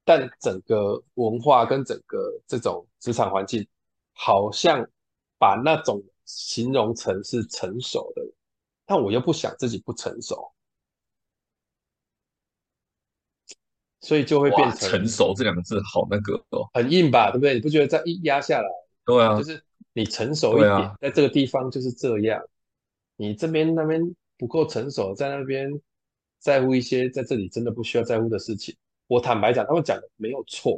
[0.02, 3.68] 但整个文化跟整个这种职场环境，
[4.14, 4.82] 好像
[5.38, 8.32] 把那种形容成是成熟的人，
[8.90, 10.52] 但我又不想自己不成熟，
[14.00, 17.54] 所以就会变成成熟这两个字好那个哦，很硬吧，对不对？
[17.54, 18.68] 你不觉得这样一压下来，
[19.04, 22.42] 对啊，就是你成熟一点，啊、在这个地方就是这样，
[23.14, 24.02] 你这边那边
[24.36, 25.70] 不够成熟，在那边。
[26.40, 28.74] 在乎一些在这里真的不需要在乎的事情，
[29.08, 30.74] 我坦白讲，他们讲的没有错，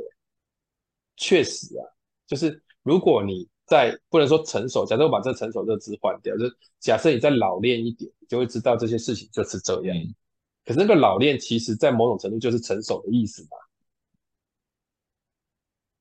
[1.16, 1.87] 确实啊，
[2.27, 6.44] 就是如果你在不能说成熟，假设我把这成熟这个字换掉，就
[6.78, 9.96] 假设你再老练一点，你就会知道这些事情就是这样。
[9.96, 10.14] 嗯、
[10.64, 13.56] 可是那个老练，其实在某种程度就是成熟的意思嘛。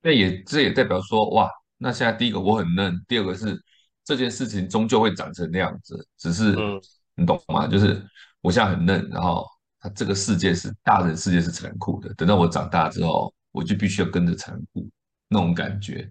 [0.01, 3.61] 那也这也代表说，哇，那现在第一个我很嫩，第二个是
[4.03, 6.81] 这件事情终究会长成那样子，只是、嗯、
[7.15, 7.67] 你懂吗？
[7.67, 8.01] 就是。
[8.43, 9.45] 我现在很嫩，然后
[9.79, 12.11] 他这个世界是大人世界是残酷的。
[12.15, 14.89] 等到我长大之后，我就必须要跟着残酷
[15.27, 16.09] 那种感觉。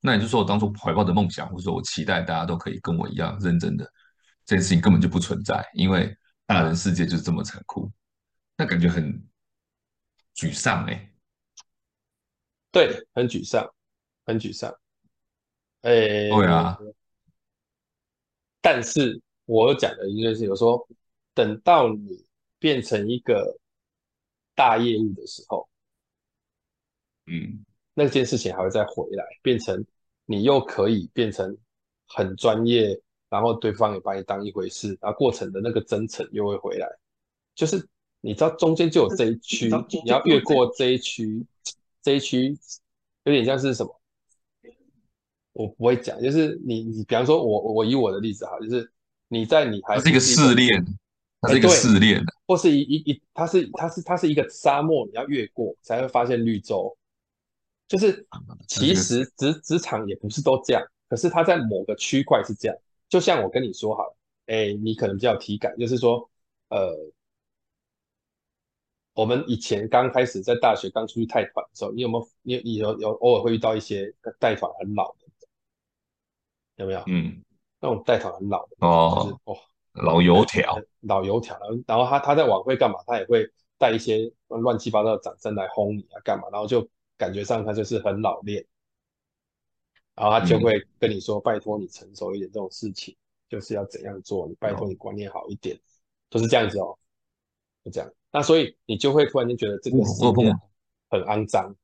[0.00, 3.84] 那也就是说，我当初怀抱的梦想，或者说我期待大家都可以跟我一样认真的，
[4.44, 7.90] 这件事情根本就不存在，因为大人世界就是这么残酷。
[8.56, 9.12] 那感觉很
[10.34, 11.12] 沮丧哎、欸。
[12.70, 13.68] 对，很沮丧，
[14.24, 14.70] 很沮丧。
[15.82, 16.78] 哎，对啊。
[18.60, 20.86] 但是我讲的应该是有说。
[21.34, 22.26] 等到你
[22.58, 23.60] 变成一个
[24.56, 25.68] 大业务的时候，
[27.26, 27.64] 嗯，
[27.98, 29.84] 那件事情还会再回来，变成
[30.24, 31.56] 你又可以变成
[32.06, 32.96] 很专业，
[33.28, 36.88] 然后对方也把你当一回事，然后过程的那个真诚又会回来。
[37.56, 37.84] 就是
[38.20, 39.68] 你知道中间就有这一区，
[40.04, 41.44] 你要越过这一区，
[42.00, 42.56] 这一区
[43.24, 44.00] 有点像是什么？
[45.52, 48.88] 我不会讲，就是你你比方说我我以我的例子哈，就是
[49.26, 50.84] 你在你还是一个试炼。
[51.40, 56.97] 它是一个试炼的，或是一一一，它是它是它是一个沙漠，你要越过才会发现绿洲。
[57.88, 58.26] 就是
[58.68, 62.76] 其实职职场也不是都这样，可是它在某个区块是这样。
[63.08, 66.28] 就像我跟你说好了，哎，你可能比较有体感，就是说，
[66.68, 66.94] 呃，
[69.14, 75.26] 我们以前刚开始在大学刚出去贷款的时候，你有没有你你有有偶尔会遇到一些贷款很老的，
[76.76, 77.02] 有没有？
[77.06, 77.42] 嗯，
[77.80, 79.56] 那种贷款很老的，哦，就是哇，
[79.94, 82.98] 老油条，老油条，然后然后他他在晚会干嘛？
[83.06, 86.44] 他也会带一些乱七八糟的掌声来轰你啊，干嘛？
[86.52, 86.86] 然后就
[87.18, 88.64] 感觉上他就是很老练，
[90.14, 93.14] 然后他就会跟你说：“嗯、拜托你成熟一点，这种事情
[93.48, 94.48] 就是要怎样做？
[94.48, 95.80] 你拜托你观念好一点，哦、
[96.30, 96.96] 都是这样子哦，
[97.84, 98.10] 就这样。
[98.30, 100.32] 那所以你就会突然间觉得这个事情
[101.10, 101.74] 很肮脏。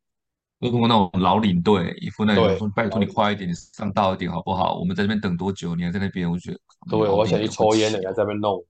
[0.60, 4.78] 如果那种老领队一副那种说：“拜托你快一点，你上道一点好不好？
[4.78, 5.74] 我们在这边等多久？
[5.74, 6.30] 你还在那边？
[6.30, 8.64] 我觉得，对，我想去抽烟的，你还在那边弄。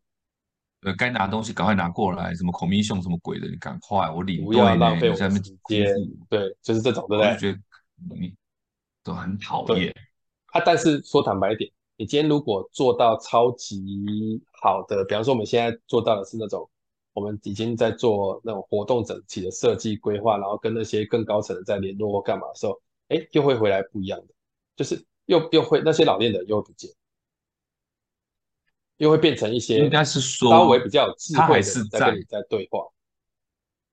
[0.84, 5.84] 呃，该拿东西赶快拿过来，什么孔明兄什么鬼的，你赶快，我领队不要浪费我在那边。
[6.28, 7.30] 对，就是这种，对不对？
[7.30, 7.58] 我就觉得
[8.16, 8.34] 你
[9.02, 9.92] 都很讨厌。
[10.52, 16.68] 啊，但是说坦白一点，你今天如果做到超级好的，比方说我们现在做到的是那种。
[17.16, 24.34] 我们已经在做那种活动整体的设计规划，然后跟那些更高层的在联络或干嘛的时候，哎，又会回来不一样的，
[24.74, 26.90] 就是又又会那些老练的又不见，
[28.98, 32.80] 又会变成一些应该是说稍微比较有智慧的在跟你在对话。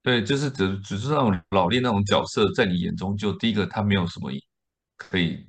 [0.04, 4.32] 对，就是只只是那种老练那种角色，在你眼中就第一个他没有什么
[4.98, 5.48] 可以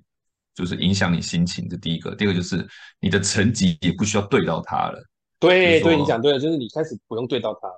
[0.54, 2.66] 就是影响你心情的第一个，第二个就是
[3.00, 5.02] 你的成绩也不需要对到他了。
[5.38, 7.68] 对对，你讲对了，就是你开始不用对到他，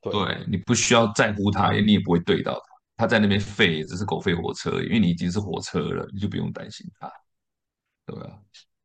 [0.00, 7.12] 对，对你不需要在乎他，你也不会对到他，他在那边废，只是狗吠火车，因为你已经是火车了，你就不用担心他，
[8.06, 8.38] 对吧？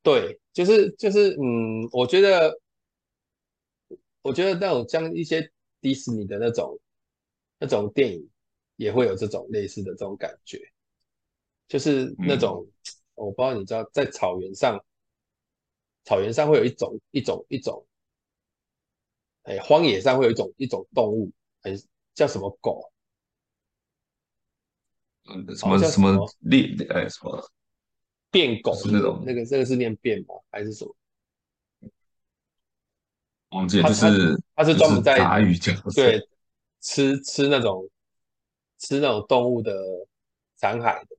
[0.03, 2.59] 对，就是就是，嗯，我觉得，
[4.21, 6.79] 我觉得那种像一些迪士尼的那种
[7.59, 8.29] 那种电影，
[8.75, 10.59] 也会有这种类似的这种感觉，
[11.67, 12.73] 就是那种，嗯，
[13.15, 14.83] 我不知道你知道，在草原上。
[16.03, 17.85] 草原上会有一种一种一种，
[19.43, 21.79] 哎，荒野上会有一种一种动物，很
[22.15, 22.91] 叫什么狗？
[25.29, 26.75] 嗯，什么什么猎？
[26.89, 27.39] 哎，什么
[28.31, 28.73] 便狗？
[28.73, 30.35] 是那种那个这个是念变吗？
[30.49, 30.95] 还是什么？
[33.49, 36.25] 忘记了，就是他是专门在打鱼讲对，
[36.79, 37.85] 吃吃那种
[38.77, 39.75] 吃那种动物的
[40.55, 41.17] 残骸的，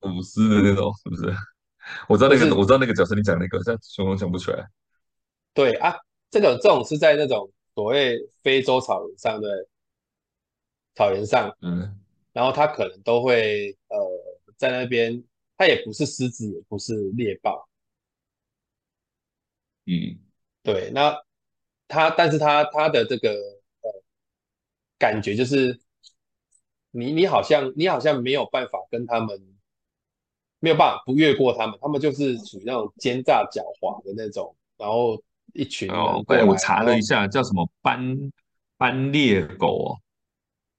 [0.00, 1.36] 捕尸的那种，是不是？
[2.08, 4.66] 我知道那个，我知道那个角色，你讲那个，但熊熊想不出来。
[5.52, 5.94] 对啊，
[6.30, 9.66] 这种这种是在那种所谓非洲草原上的
[10.94, 12.00] 草原上，嗯，
[12.32, 13.98] 然后他可能都会呃
[14.56, 15.22] 在那边，
[15.56, 17.68] 他也不是狮子，也不是猎豹，
[19.86, 20.18] 嗯，
[20.62, 21.16] 对，那
[21.88, 23.30] 它，但是它它的这个
[23.82, 23.90] 呃
[24.98, 25.80] 感觉就是，
[26.90, 29.48] 你你好像你好像没有办法跟他们。
[30.64, 35.20] 没有办法不越过他们，他们就是属于那种奸诈狡猾的那种，然后
[35.54, 35.96] 一群人。
[35.96, 38.16] 哦，对，我查了一下，叫什么斑
[38.76, 39.98] 斑鬣狗哦。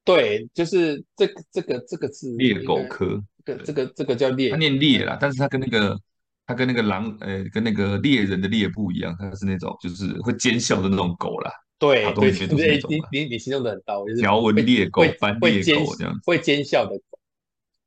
[0.05, 3.21] 对，就是这个这个这个是猎狗科。
[3.45, 5.99] 这个这个这个叫猎，它念猎啦，但是它跟那个
[6.45, 11.51] 它跟那个狼，呃，跟那个猎人的猎不一样，它是那种就是会奸笑的那种狗啦。
[11.79, 17.19] 对对对，你你你形容的很到位，条纹猎狗、斑猎狗这样，会奸笑的狗。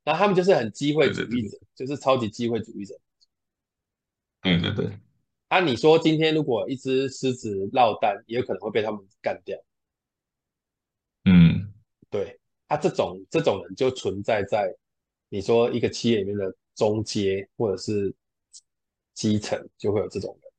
[0.03, 2.95] 然后他们就是很机会主义者，就是超级机会主义者。
[4.41, 4.89] 对对对。
[5.47, 9.57] 啊，你说今天如果一只狮子落单，也有可能会被他们干掉。
[11.25, 11.73] 嗯，
[12.09, 12.39] 对。
[12.67, 14.73] 啊，这种这种人就存在在
[15.29, 18.13] 你说一个企业里面的中阶或者是
[19.13, 20.51] 基层，就会有这种人。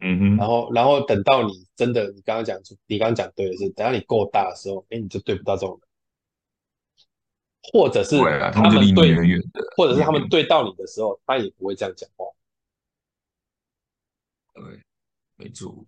[0.00, 0.36] 嗯哼。
[0.36, 5.88] 然后，然后等到你真的，你刚刚讲，你刚刚讲对的是，等到你够大的时候，哎，你就对不到这种人。
[7.72, 9.14] 或者是他们对，
[9.76, 12.26] 或者是他们对到你的时候，他也不会这样讲话。
[14.54, 14.82] 对，
[15.36, 15.86] 没错，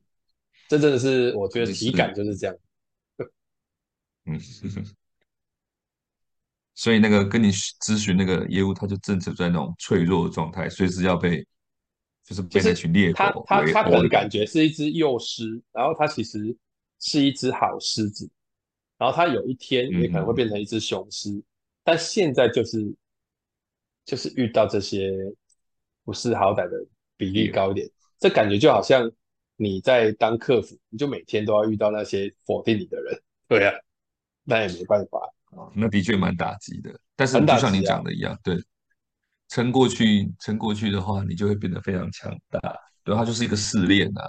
[0.68, 2.56] 这真的是我觉得体感就是这样。
[4.26, 4.38] 嗯，
[6.74, 11.46] 所以那个跟你咨询那个业务，他就正处在那种脆弱的状态，随时要被，
[12.24, 13.44] 就是被那群猎狗。
[13.46, 16.56] 他他他可能感觉是一只幼狮，然后他其实
[17.00, 18.28] 是一只好狮子，
[18.98, 21.30] 然后他有一天也可能会变成一只雄狮。
[21.84, 22.94] 但现在就是
[24.04, 25.12] 就是遇到这些
[26.04, 26.84] 不识好歹的
[27.16, 29.10] 比例高一点，这感觉就好像
[29.56, 33.22] 你在当客服，你就每天都要遇到那些否定你的人。
[33.46, 33.76] 对呀、啊，
[34.44, 35.20] 那也没办法，
[35.74, 36.90] 那的确蛮打击的。
[37.16, 38.56] 但是就像你讲的一样，对，
[39.48, 42.60] 撑过去，撑过去的话，你就会变得非常强大。
[43.02, 44.22] 对，它就是一个试炼啊。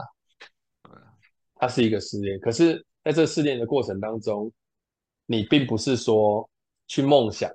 [1.56, 4.52] 它是一个试炼，可是在这试炼的过程当中，
[5.26, 6.50] 你并不是说。
[6.88, 7.52] 去梦想，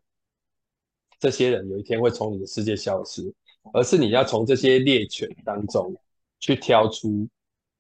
[1.21, 3.33] 这些人有一天会从你的世界消失，
[3.73, 5.95] 而是你要从这些猎犬当中
[6.41, 7.29] 去挑出，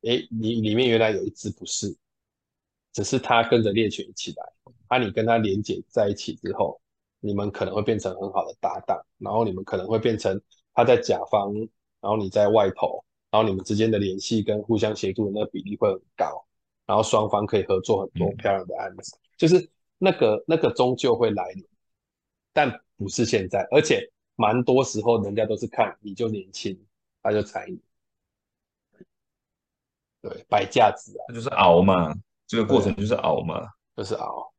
[0.02, 1.92] 哎，你里面原来有一只不是，
[2.92, 6.80] 只是它跟着猎犬一起来，啊，你跟他连结在一起之后，
[7.20, 10.40] 你们可能会变成很好的搭档，然后你们可能会变成
[10.74, 11.54] 他在甲方，
[12.00, 16.44] 然后你在外头，然后你们之间的联系跟互相协助的那个比例会很高，
[16.86, 21.64] 然后双方可以合作很多漂亮的案子，嗯、就是那个那个终究会来临，
[22.52, 26.76] 但不是现在，而且蛮多时候人家都是看你就年轻，
[27.22, 27.80] 他就踩你，
[30.20, 32.12] 对，摆架子啊，那就是熬嘛，
[32.48, 34.52] 这个过程就是熬嘛，就是熬，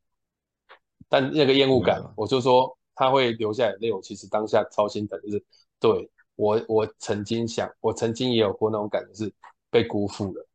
[1.12, 5.44] 但那个厌恶感，我就说他会留下来的，我其实当下超心疼，就是
[5.80, 6.10] 对。
[6.38, 9.34] 我我曾经想，我曾经也有过那种感觉，是
[9.70, 10.48] 被辜负了，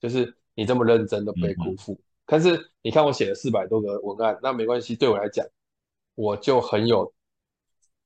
[0.00, 1.92] 就是你这么认真的被辜负。
[1.92, 5.46] 嗯、但是你看我写了四百多个文案，那没关系，对我来讲，
[6.16, 7.12] 我就很有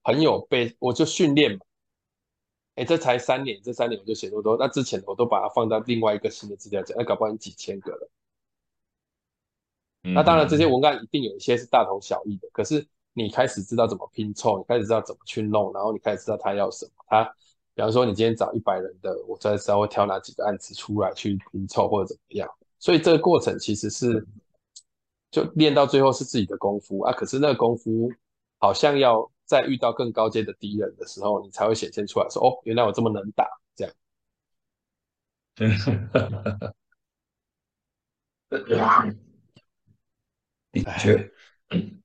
[0.03, 1.61] 很有被，我就训练嘛。
[2.75, 8.11] 哎，这才三年，这三年我就写那么多，那之前我都把它放到另外一个新的资料夹，那搞不好你几千个了。
[10.05, 12.87] 嗯、那当然，这些文案一定有一些是大同小异的，可是。
[13.15, 16.93] 你开始知道怎么拼凑，你开始知道怎么去弄，然后你开始知道他要什么。
[17.07, 17.23] 他，
[17.75, 22.49] 比方说你今天找一百人的，我再稍微挑哪几个案子出来去拼凑或者怎么样。
[22.79, 24.27] 所以这个过程其实是，
[25.31, 27.13] 就练到最后是自己的功夫啊。
[27.13, 28.11] 可是那个功夫
[28.57, 33.47] 好像要在遇到更高阶的敌人的时候，你才会显现出来说，说哦，原来我这么能打，
[33.77, 33.93] 这样。
[40.73, 41.31] 的确。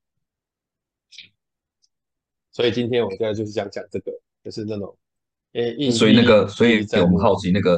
[2.51, 4.11] 所以今天我现在就是想讲这个，
[4.43, 4.97] 就是那种，
[5.53, 7.77] 诶，所以那个，所以我们好奇那个，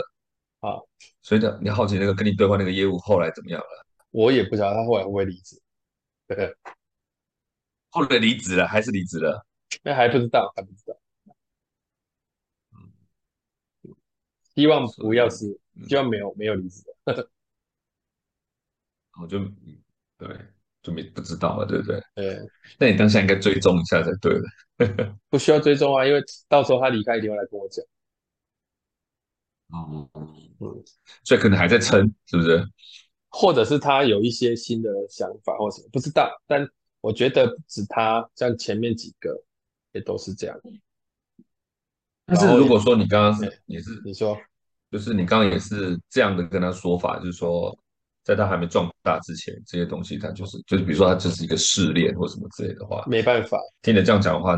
[0.61, 0.79] 啊，
[1.21, 3.85] 所以的，你好奇那个跟你对话那个业务后来怎么样了？
[4.11, 5.61] 我也不知道他后来会不会离职，
[6.27, 6.55] 对，
[7.91, 9.45] 后来离职了还是离职了？
[9.83, 10.97] 那还不知道，还不知道。
[12.71, 13.93] 嗯，
[14.55, 15.59] 希望不要是，
[15.89, 16.83] 希望没有没有离职。
[19.19, 19.39] 我 就
[20.17, 20.53] 对。
[20.89, 22.01] 就没不知道了，对不对？
[22.15, 22.39] 对，
[22.79, 25.15] 那你当下应该追踪一下才对的。
[25.29, 27.85] 不需要追踪啊，因为到时候他离开一定会来跟我讲。
[29.69, 30.27] 哦，嗯，
[30.59, 30.83] 嗯
[31.23, 32.65] 所以可能还在撑，是不是？
[33.29, 36.31] 或者是他有一些新的想法或什么，不知道。
[36.47, 36.67] 但
[37.01, 39.39] 我觉得不止他，像前面几个
[39.91, 40.59] 也都是这样。
[42.25, 44.35] 但是如果说你刚刚是也是你说，
[44.89, 47.77] 就是你刚刚也是这样的跟他说法，就是说。
[48.23, 53.59] 在他还没壮大之前，这些东西他就是就是，比如说他就是一个试炼或什么之类的话，没办法。
[53.81, 54.55] 听你这样讲的话，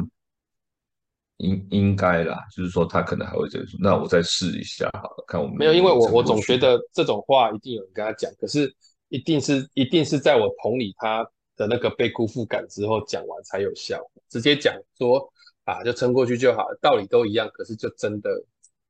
[1.38, 3.80] 应应该啦，就是说他可能还会这样说。
[3.82, 8.76] 那我再试一下好了，看我们没有，因为我我总觉得这种话一定有人跟他讲，可是
[9.08, 11.24] 一定是一定是在我同理他
[11.56, 14.02] 的那个被辜负感之后讲完才有效。
[14.30, 15.32] 直接讲说
[15.64, 18.30] 啊，就撑过去就好了，道理都一样，可是就真的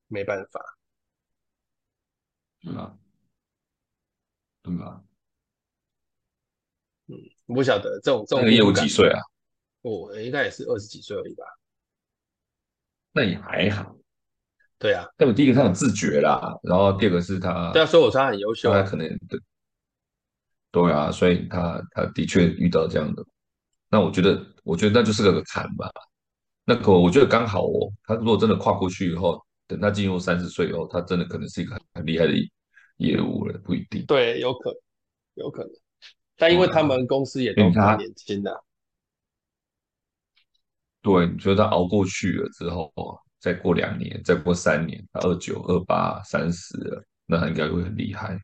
[0.08, 0.60] 没办法。
[2.66, 2.98] 嗯。
[4.64, 5.02] 对吧？
[7.08, 7.16] 嗯，
[7.48, 9.20] 我不晓得这种这种那个业务几岁啊？
[9.82, 11.44] 我，应该也是二十几岁而已吧。
[13.12, 13.96] 那也还好。
[14.78, 19.40] 对啊，但我第一个他很自觉啦，然后第二个是他，对啊，所以我说他很优秀，他可能对，
[20.72, 23.24] 对啊，所以他他的确遇到这样的。
[23.90, 25.92] 那我觉得，我觉得那就是个坎吧。
[26.64, 32.34] 那个我觉得刚好哦，他如果真的跨过去以后，等他进入三十岁以后，他真的可能是一个很厉害的。
[33.02, 34.80] 业务了不一定，对，有可能，
[35.34, 35.72] 有可能，
[36.38, 38.64] 但因为他们公司也都很年轻的，
[41.02, 42.94] 对，你觉得他熬过去了之后，
[43.40, 48.40] 再过两年，再过三年，他二九、二八、三十了，那他应该会很厉害。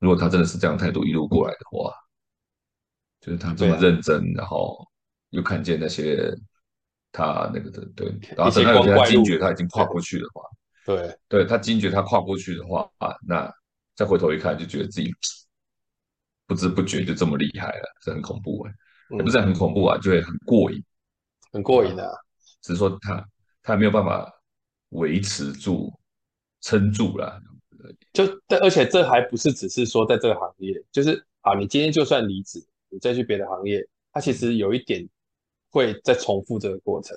[0.00, 1.90] 如果他真的是这样态度一路过来的话，
[3.22, 4.86] 就是他这么认真，啊、然后
[5.30, 6.30] 又看见那些
[7.10, 10.42] 他那个的，对，然后等他有一天他惊觉他已经跨过去的话，
[10.84, 13.50] 对，对，对他惊觉他跨过去的话啊，那。
[13.94, 15.10] 再回头一看，就觉得自己
[16.46, 18.70] 不知不觉就这么厉害了，是很恐怖哎、
[19.10, 20.82] 欸，也不是很恐怖啊，就会很过瘾，
[21.52, 22.12] 很过瘾的、啊。
[22.60, 23.28] 只是说他
[23.62, 24.32] 他没有办法
[24.90, 25.92] 维持住、
[26.60, 27.40] 撑住了。
[28.12, 35.06] 就但而且这还不是只是说在这个行业，就是啊，你今天就算离职，你再去别的行业，它其实有一点
[35.70, 37.16] 会再重复这个过程。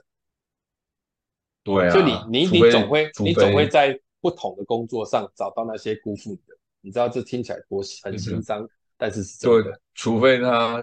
[1.63, 6.57] 对啊，就你你你总会你总会在不同的工作上找到那些辜负你的。
[6.87, 9.77] 你知道这听起来多很心伤，嗯、但是是真的。
[9.93, 10.81] 除非他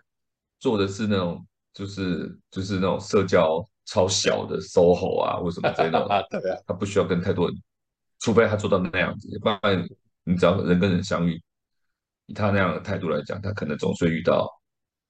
[0.60, 7.56] 做的是那种，就是就是那种社交超小的 SOHO 啊，或什么这种啊， 对啊，他不需要跟太多人。
[8.20, 9.88] 除非他做到那样子，不然
[10.24, 11.42] 你只要人跟人相遇，
[12.26, 14.46] 以他那样的态度来讲，他可能总是遇到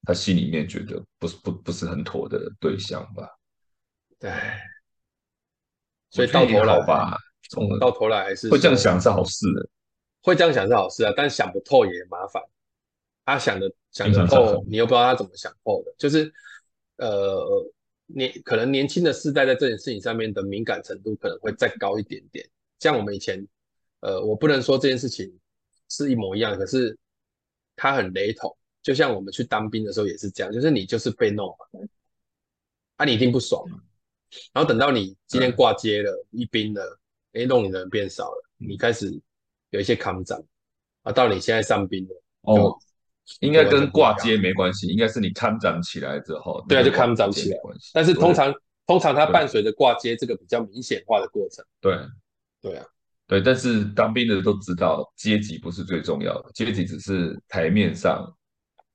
[0.03, 3.27] 他心里面觉得不是不不是很妥的对象吧。
[4.17, 4.31] 对，
[6.09, 7.17] 所以到头来吧，
[7.49, 9.69] 从到头来还是会这样想是好事的。
[10.25, 12.41] 会这样想是好事啊，但想不透也麻烦。
[13.23, 15.93] 他想的想得透，你又不知道他怎么想透的。
[15.99, 16.33] 就是，
[16.97, 17.71] 呃，
[18.07, 22.47] 年可能年轻的世代在这件事情上面的敏感程度可能会再高一点点。
[22.79, 23.47] 像我们以前，
[23.99, 25.31] 呃，我不能说这件事情
[25.89, 26.97] 是一模一样，可是
[27.75, 28.55] 他很雷同。
[28.81, 31.79] 就像我们去当兵的时候也是这样，就是你就是被弄嘛，
[32.97, 33.79] 啊，你一定不爽嘛。
[34.53, 36.99] 然后等到你今天挂接了，一兵了，
[37.33, 39.11] 哎，弄你的人变少了，你开始
[39.75, 40.41] 有一些抗战
[41.03, 42.75] 啊，到你现在上兵了，哦。
[43.39, 47.57] 应该跟挂接没关系，应该是你看涨起来之后，对啊，就看涨起来。
[47.91, 48.53] 但是通常
[48.85, 51.65] 通常它伴随着挂接这个比较明显化的过程。
[51.81, 51.97] 对，
[52.61, 52.85] 对啊，
[53.25, 53.41] 对。
[53.41, 58.31] 但是当兵的都知道，阶级不是最重要的，阶级只是台面上。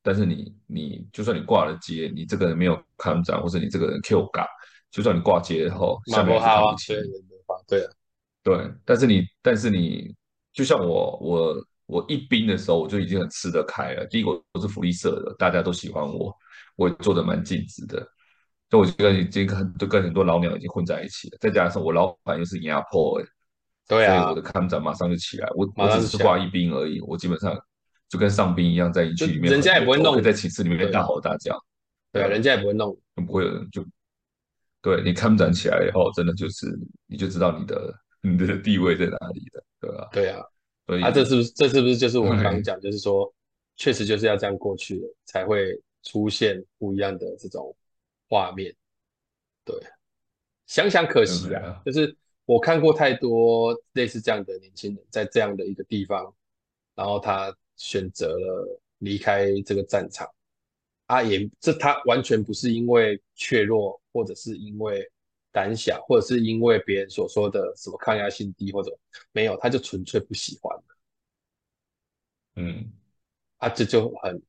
[0.01, 4.47] 但是你你就算你挂了接，你这个人没有看涨，或者你这个人 Q 嘎，
[4.93, 6.95] 就算你挂接后，下面看不起。
[7.67, 7.93] 对啊，
[8.45, 8.73] 对。
[8.85, 10.15] 但是你但是你
[10.53, 11.67] 就像我我。
[11.93, 14.07] 我一兵的时候，我就已经很吃得开了。
[14.07, 16.33] 第一个，我是福利社的，大家都喜欢我，
[16.77, 18.01] 我也做的蛮尽职的。
[18.69, 21.39] 就我觉得已经很就跟很多老鸟已经混在一起了。
[21.41, 23.27] 再加上我老板又是压迫，哎，
[23.89, 25.49] 对啊，所以我的看展马上就起来。
[25.57, 27.59] 我我只是挂一兵而已，我基本上
[28.09, 31.59] 就跟上兵一样，在营区里面，人家也不会弄，会在寝室里面大吼大叫。
[32.13, 33.85] 对啊，人家也不会弄，就不会有人就
[34.81, 36.67] 对你看展起来以后，真的就是
[37.09, 40.09] 你就知道你的你的地位在哪里的，对啊？
[40.13, 40.45] 对啊。
[41.03, 43.33] 啊，这是不是这是不是就是我刚刚讲，就是说，
[43.77, 47.73] 确实就是要这样过去了，才会出现不一样的这种
[48.29, 48.75] 画面。
[49.65, 49.79] 对，
[50.67, 56.35] 想想可惜啊，就是我看过太多类似这样的年轻人，在这样的一个地方，
[56.97, 60.29] 然后他选择了离开这个战场，
[61.07, 65.10] 啊，也这他完全不是因为怯弱，或者是因为。
[65.53, 68.97] 胆小，或者是因为别人所说的什么抗压性低，或者
[69.33, 70.77] 没有，他就纯粹不喜欢。
[72.57, 72.93] 嗯，
[73.59, 74.41] 啊，这就很，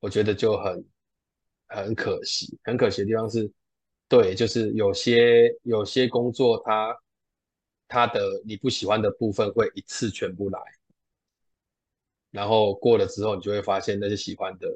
[0.00, 0.84] 我觉得就很
[1.68, 2.58] 很可惜。
[2.62, 3.50] 很可惜的地方是，
[4.08, 6.92] 对，就是有些有些工作他，
[7.88, 10.60] 他他的你不喜欢的部分会一次全部来，
[12.30, 14.68] 然后过了之后，你就会发现那些喜欢的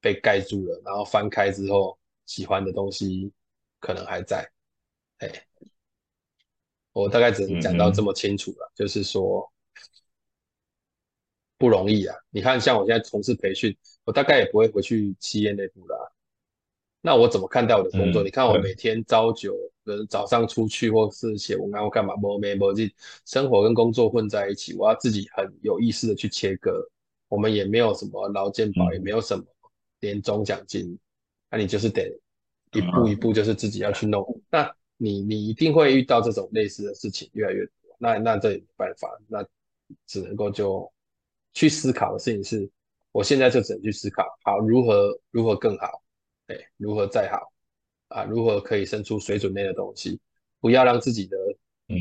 [0.00, 3.32] 被盖住了，然后翻开之后，喜欢的东西
[3.80, 4.50] 可能还在。
[5.20, 5.46] 哎，
[6.92, 9.50] 我大概只能讲到这么清楚了，嗯嗯，就是说
[11.56, 12.16] 不容易啊。
[12.30, 16.04] 你看，像我现在从事培训，我大概也不会回去企业内部啦啊。
[17.02, 18.22] 那我怎么看待我的工作？
[18.22, 19.54] 嗯，你看我每天朝九，
[19.84, 22.94] 呃，早上出去或是写文案或干嘛，没没没这
[23.24, 26.86] 生活跟工作混在一起，我要自己很有意识的去切割。
[27.28, 29.44] 我们也没有什么劳健保，嗯，也没有什么
[30.00, 30.98] 年终奖金，
[31.48, 32.10] 那你就是得
[32.72, 34.22] 一步一步，就是自己要去弄。
[34.22, 39.42] 嗯，那你你一定会遇到这种类似的事情越来越多，那那这也没办法，那
[40.06, 40.92] 只能够就
[41.54, 42.70] 去思考的事情是，
[43.10, 46.02] 我现在就只能去思考，好，如何如何更好，
[46.48, 47.50] 哎，如何再好
[48.08, 50.20] 啊，如何可以生出水准内的东西，
[50.60, 51.38] 不要让自己的
[51.88, 51.96] 嗯，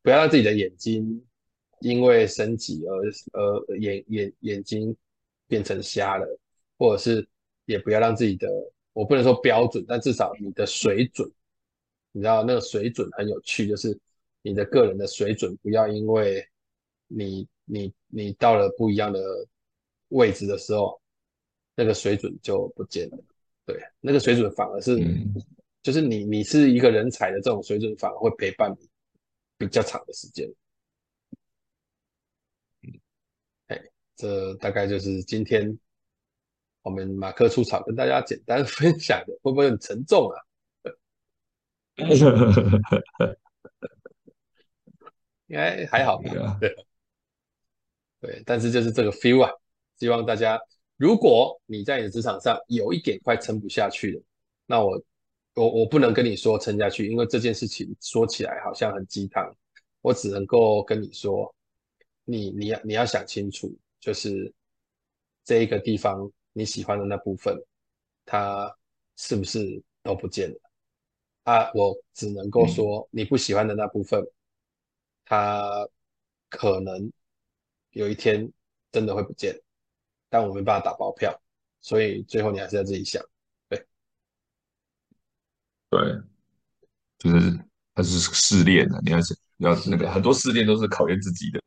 [0.00, 1.20] 不要让自己的眼睛
[1.80, 2.94] 因为升级而
[3.32, 4.96] 而眼眼眼睛
[5.48, 6.38] 变成瞎了，
[6.78, 7.26] 或者是
[7.64, 8.48] 也不要让自己的，
[8.92, 11.28] 我不能说标准，但至少你的水准。
[12.18, 13.96] 你知道那个水准很有趣，就是
[14.42, 16.44] 你的个人的水准不要因为
[17.06, 19.20] 你你你到了不一样的
[20.08, 21.00] 位置的时候，
[21.76, 23.18] 那个水准就不见了。
[23.64, 25.32] 对，那个水准反而是，嗯、
[25.80, 28.88] 就是你你是一个人才的这种水准，反而会陪伴你
[29.56, 30.52] 比较长的时间。
[33.68, 33.80] 哎，
[34.16, 35.78] 这大概就是今天
[36.82, 40.47] 我们马克出草跟大家简单 分享的，会不会很沉重啊？
[45.48, 46.58] 应该还好吧？
[46.60, 46.76] 对，
[48.20, 49.50] 对，但是就是这个 feel 啊，
[49.98, 50.60] 希望大家，
[50.96, 54.22] 如果你在你的职场上有一点快撑不下去了，
[54.66, 55.02] 那我
[55.54, 59.50] 我我不能跟你说撑下去，因为这件事情说起来好像很鸡汤，
[60.02, 61.52] 我只能够跟你说，
[62.24, 64.52] 你你要你要想清楚，就是
[65.44, 67.56] 这一个地方你喜欢的那部分，
[68.26, 68.70] 它
[69.16, 70.67] 是不是都不见了？
[71.48, 74.22] 啊，我只能够说你不喜欢的那部分，
[75.24, 75.90] 它、嗯、
[76.50, 77.10] 可能
[77.92, 78.52] 有一天
[78.92, 79.58] 真的会不见，
[80.28, 81.40] 但我没办法打包票，
[81.80, 83.24] 所以最后你还是要自己想，
[83.70, 83.86] 对，
[85.88, 86.20] 对，
[87.18, 87.58] 就是
[87.94, 91.62] 它是试炼的，你要是要那个很多试炼都是考验自己的，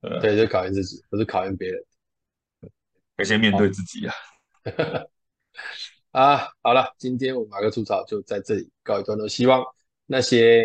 [0.00, 1.84] 呃，对，就考验自己，不是考验别人，
[3.18, 4.14] 要先面对自己啊。
[6.12, 9.28] 啊，好了，今天我马克吐槽就在这里告一段落。
[9.28, 9.62] 希望
[10.06, 10.64] 那些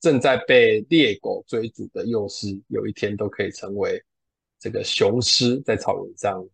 [0.00, 4.02] 正在被猎狗追逐的幼狮，有一天都可以成为
[4.58, 6.46] 这个雄狮，在草原上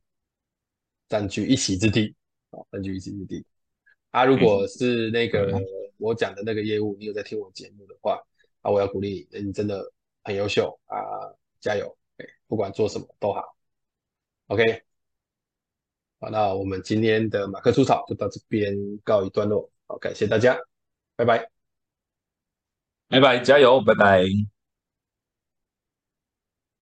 [1.09, 2.15] 占据一席之地。
[2.51, 3.45] 啊，占据一席之地。
[4.11, 5.61] 啊，如果是那个
[5.97, 8.23] 我讲的那个业务，你有在听我节目的话，
[8.61, 9.93] 啊，我要鼓励你，你真的
[10.23, 10.97] 很优秀啊，
[11.61, 11.97] 加油！
[12.47, 13.57] 不管做什么都好。
[14.47, 14.83] OK，
[16.23, 19.69] 好，那我们今天的马克出草就到这边告一段落。
[19.89, 20.57] 好，感谢大家，
[21.17, 21.51] 拜拜，
[23.09, 24.23] 拜拜，加油，拜拜。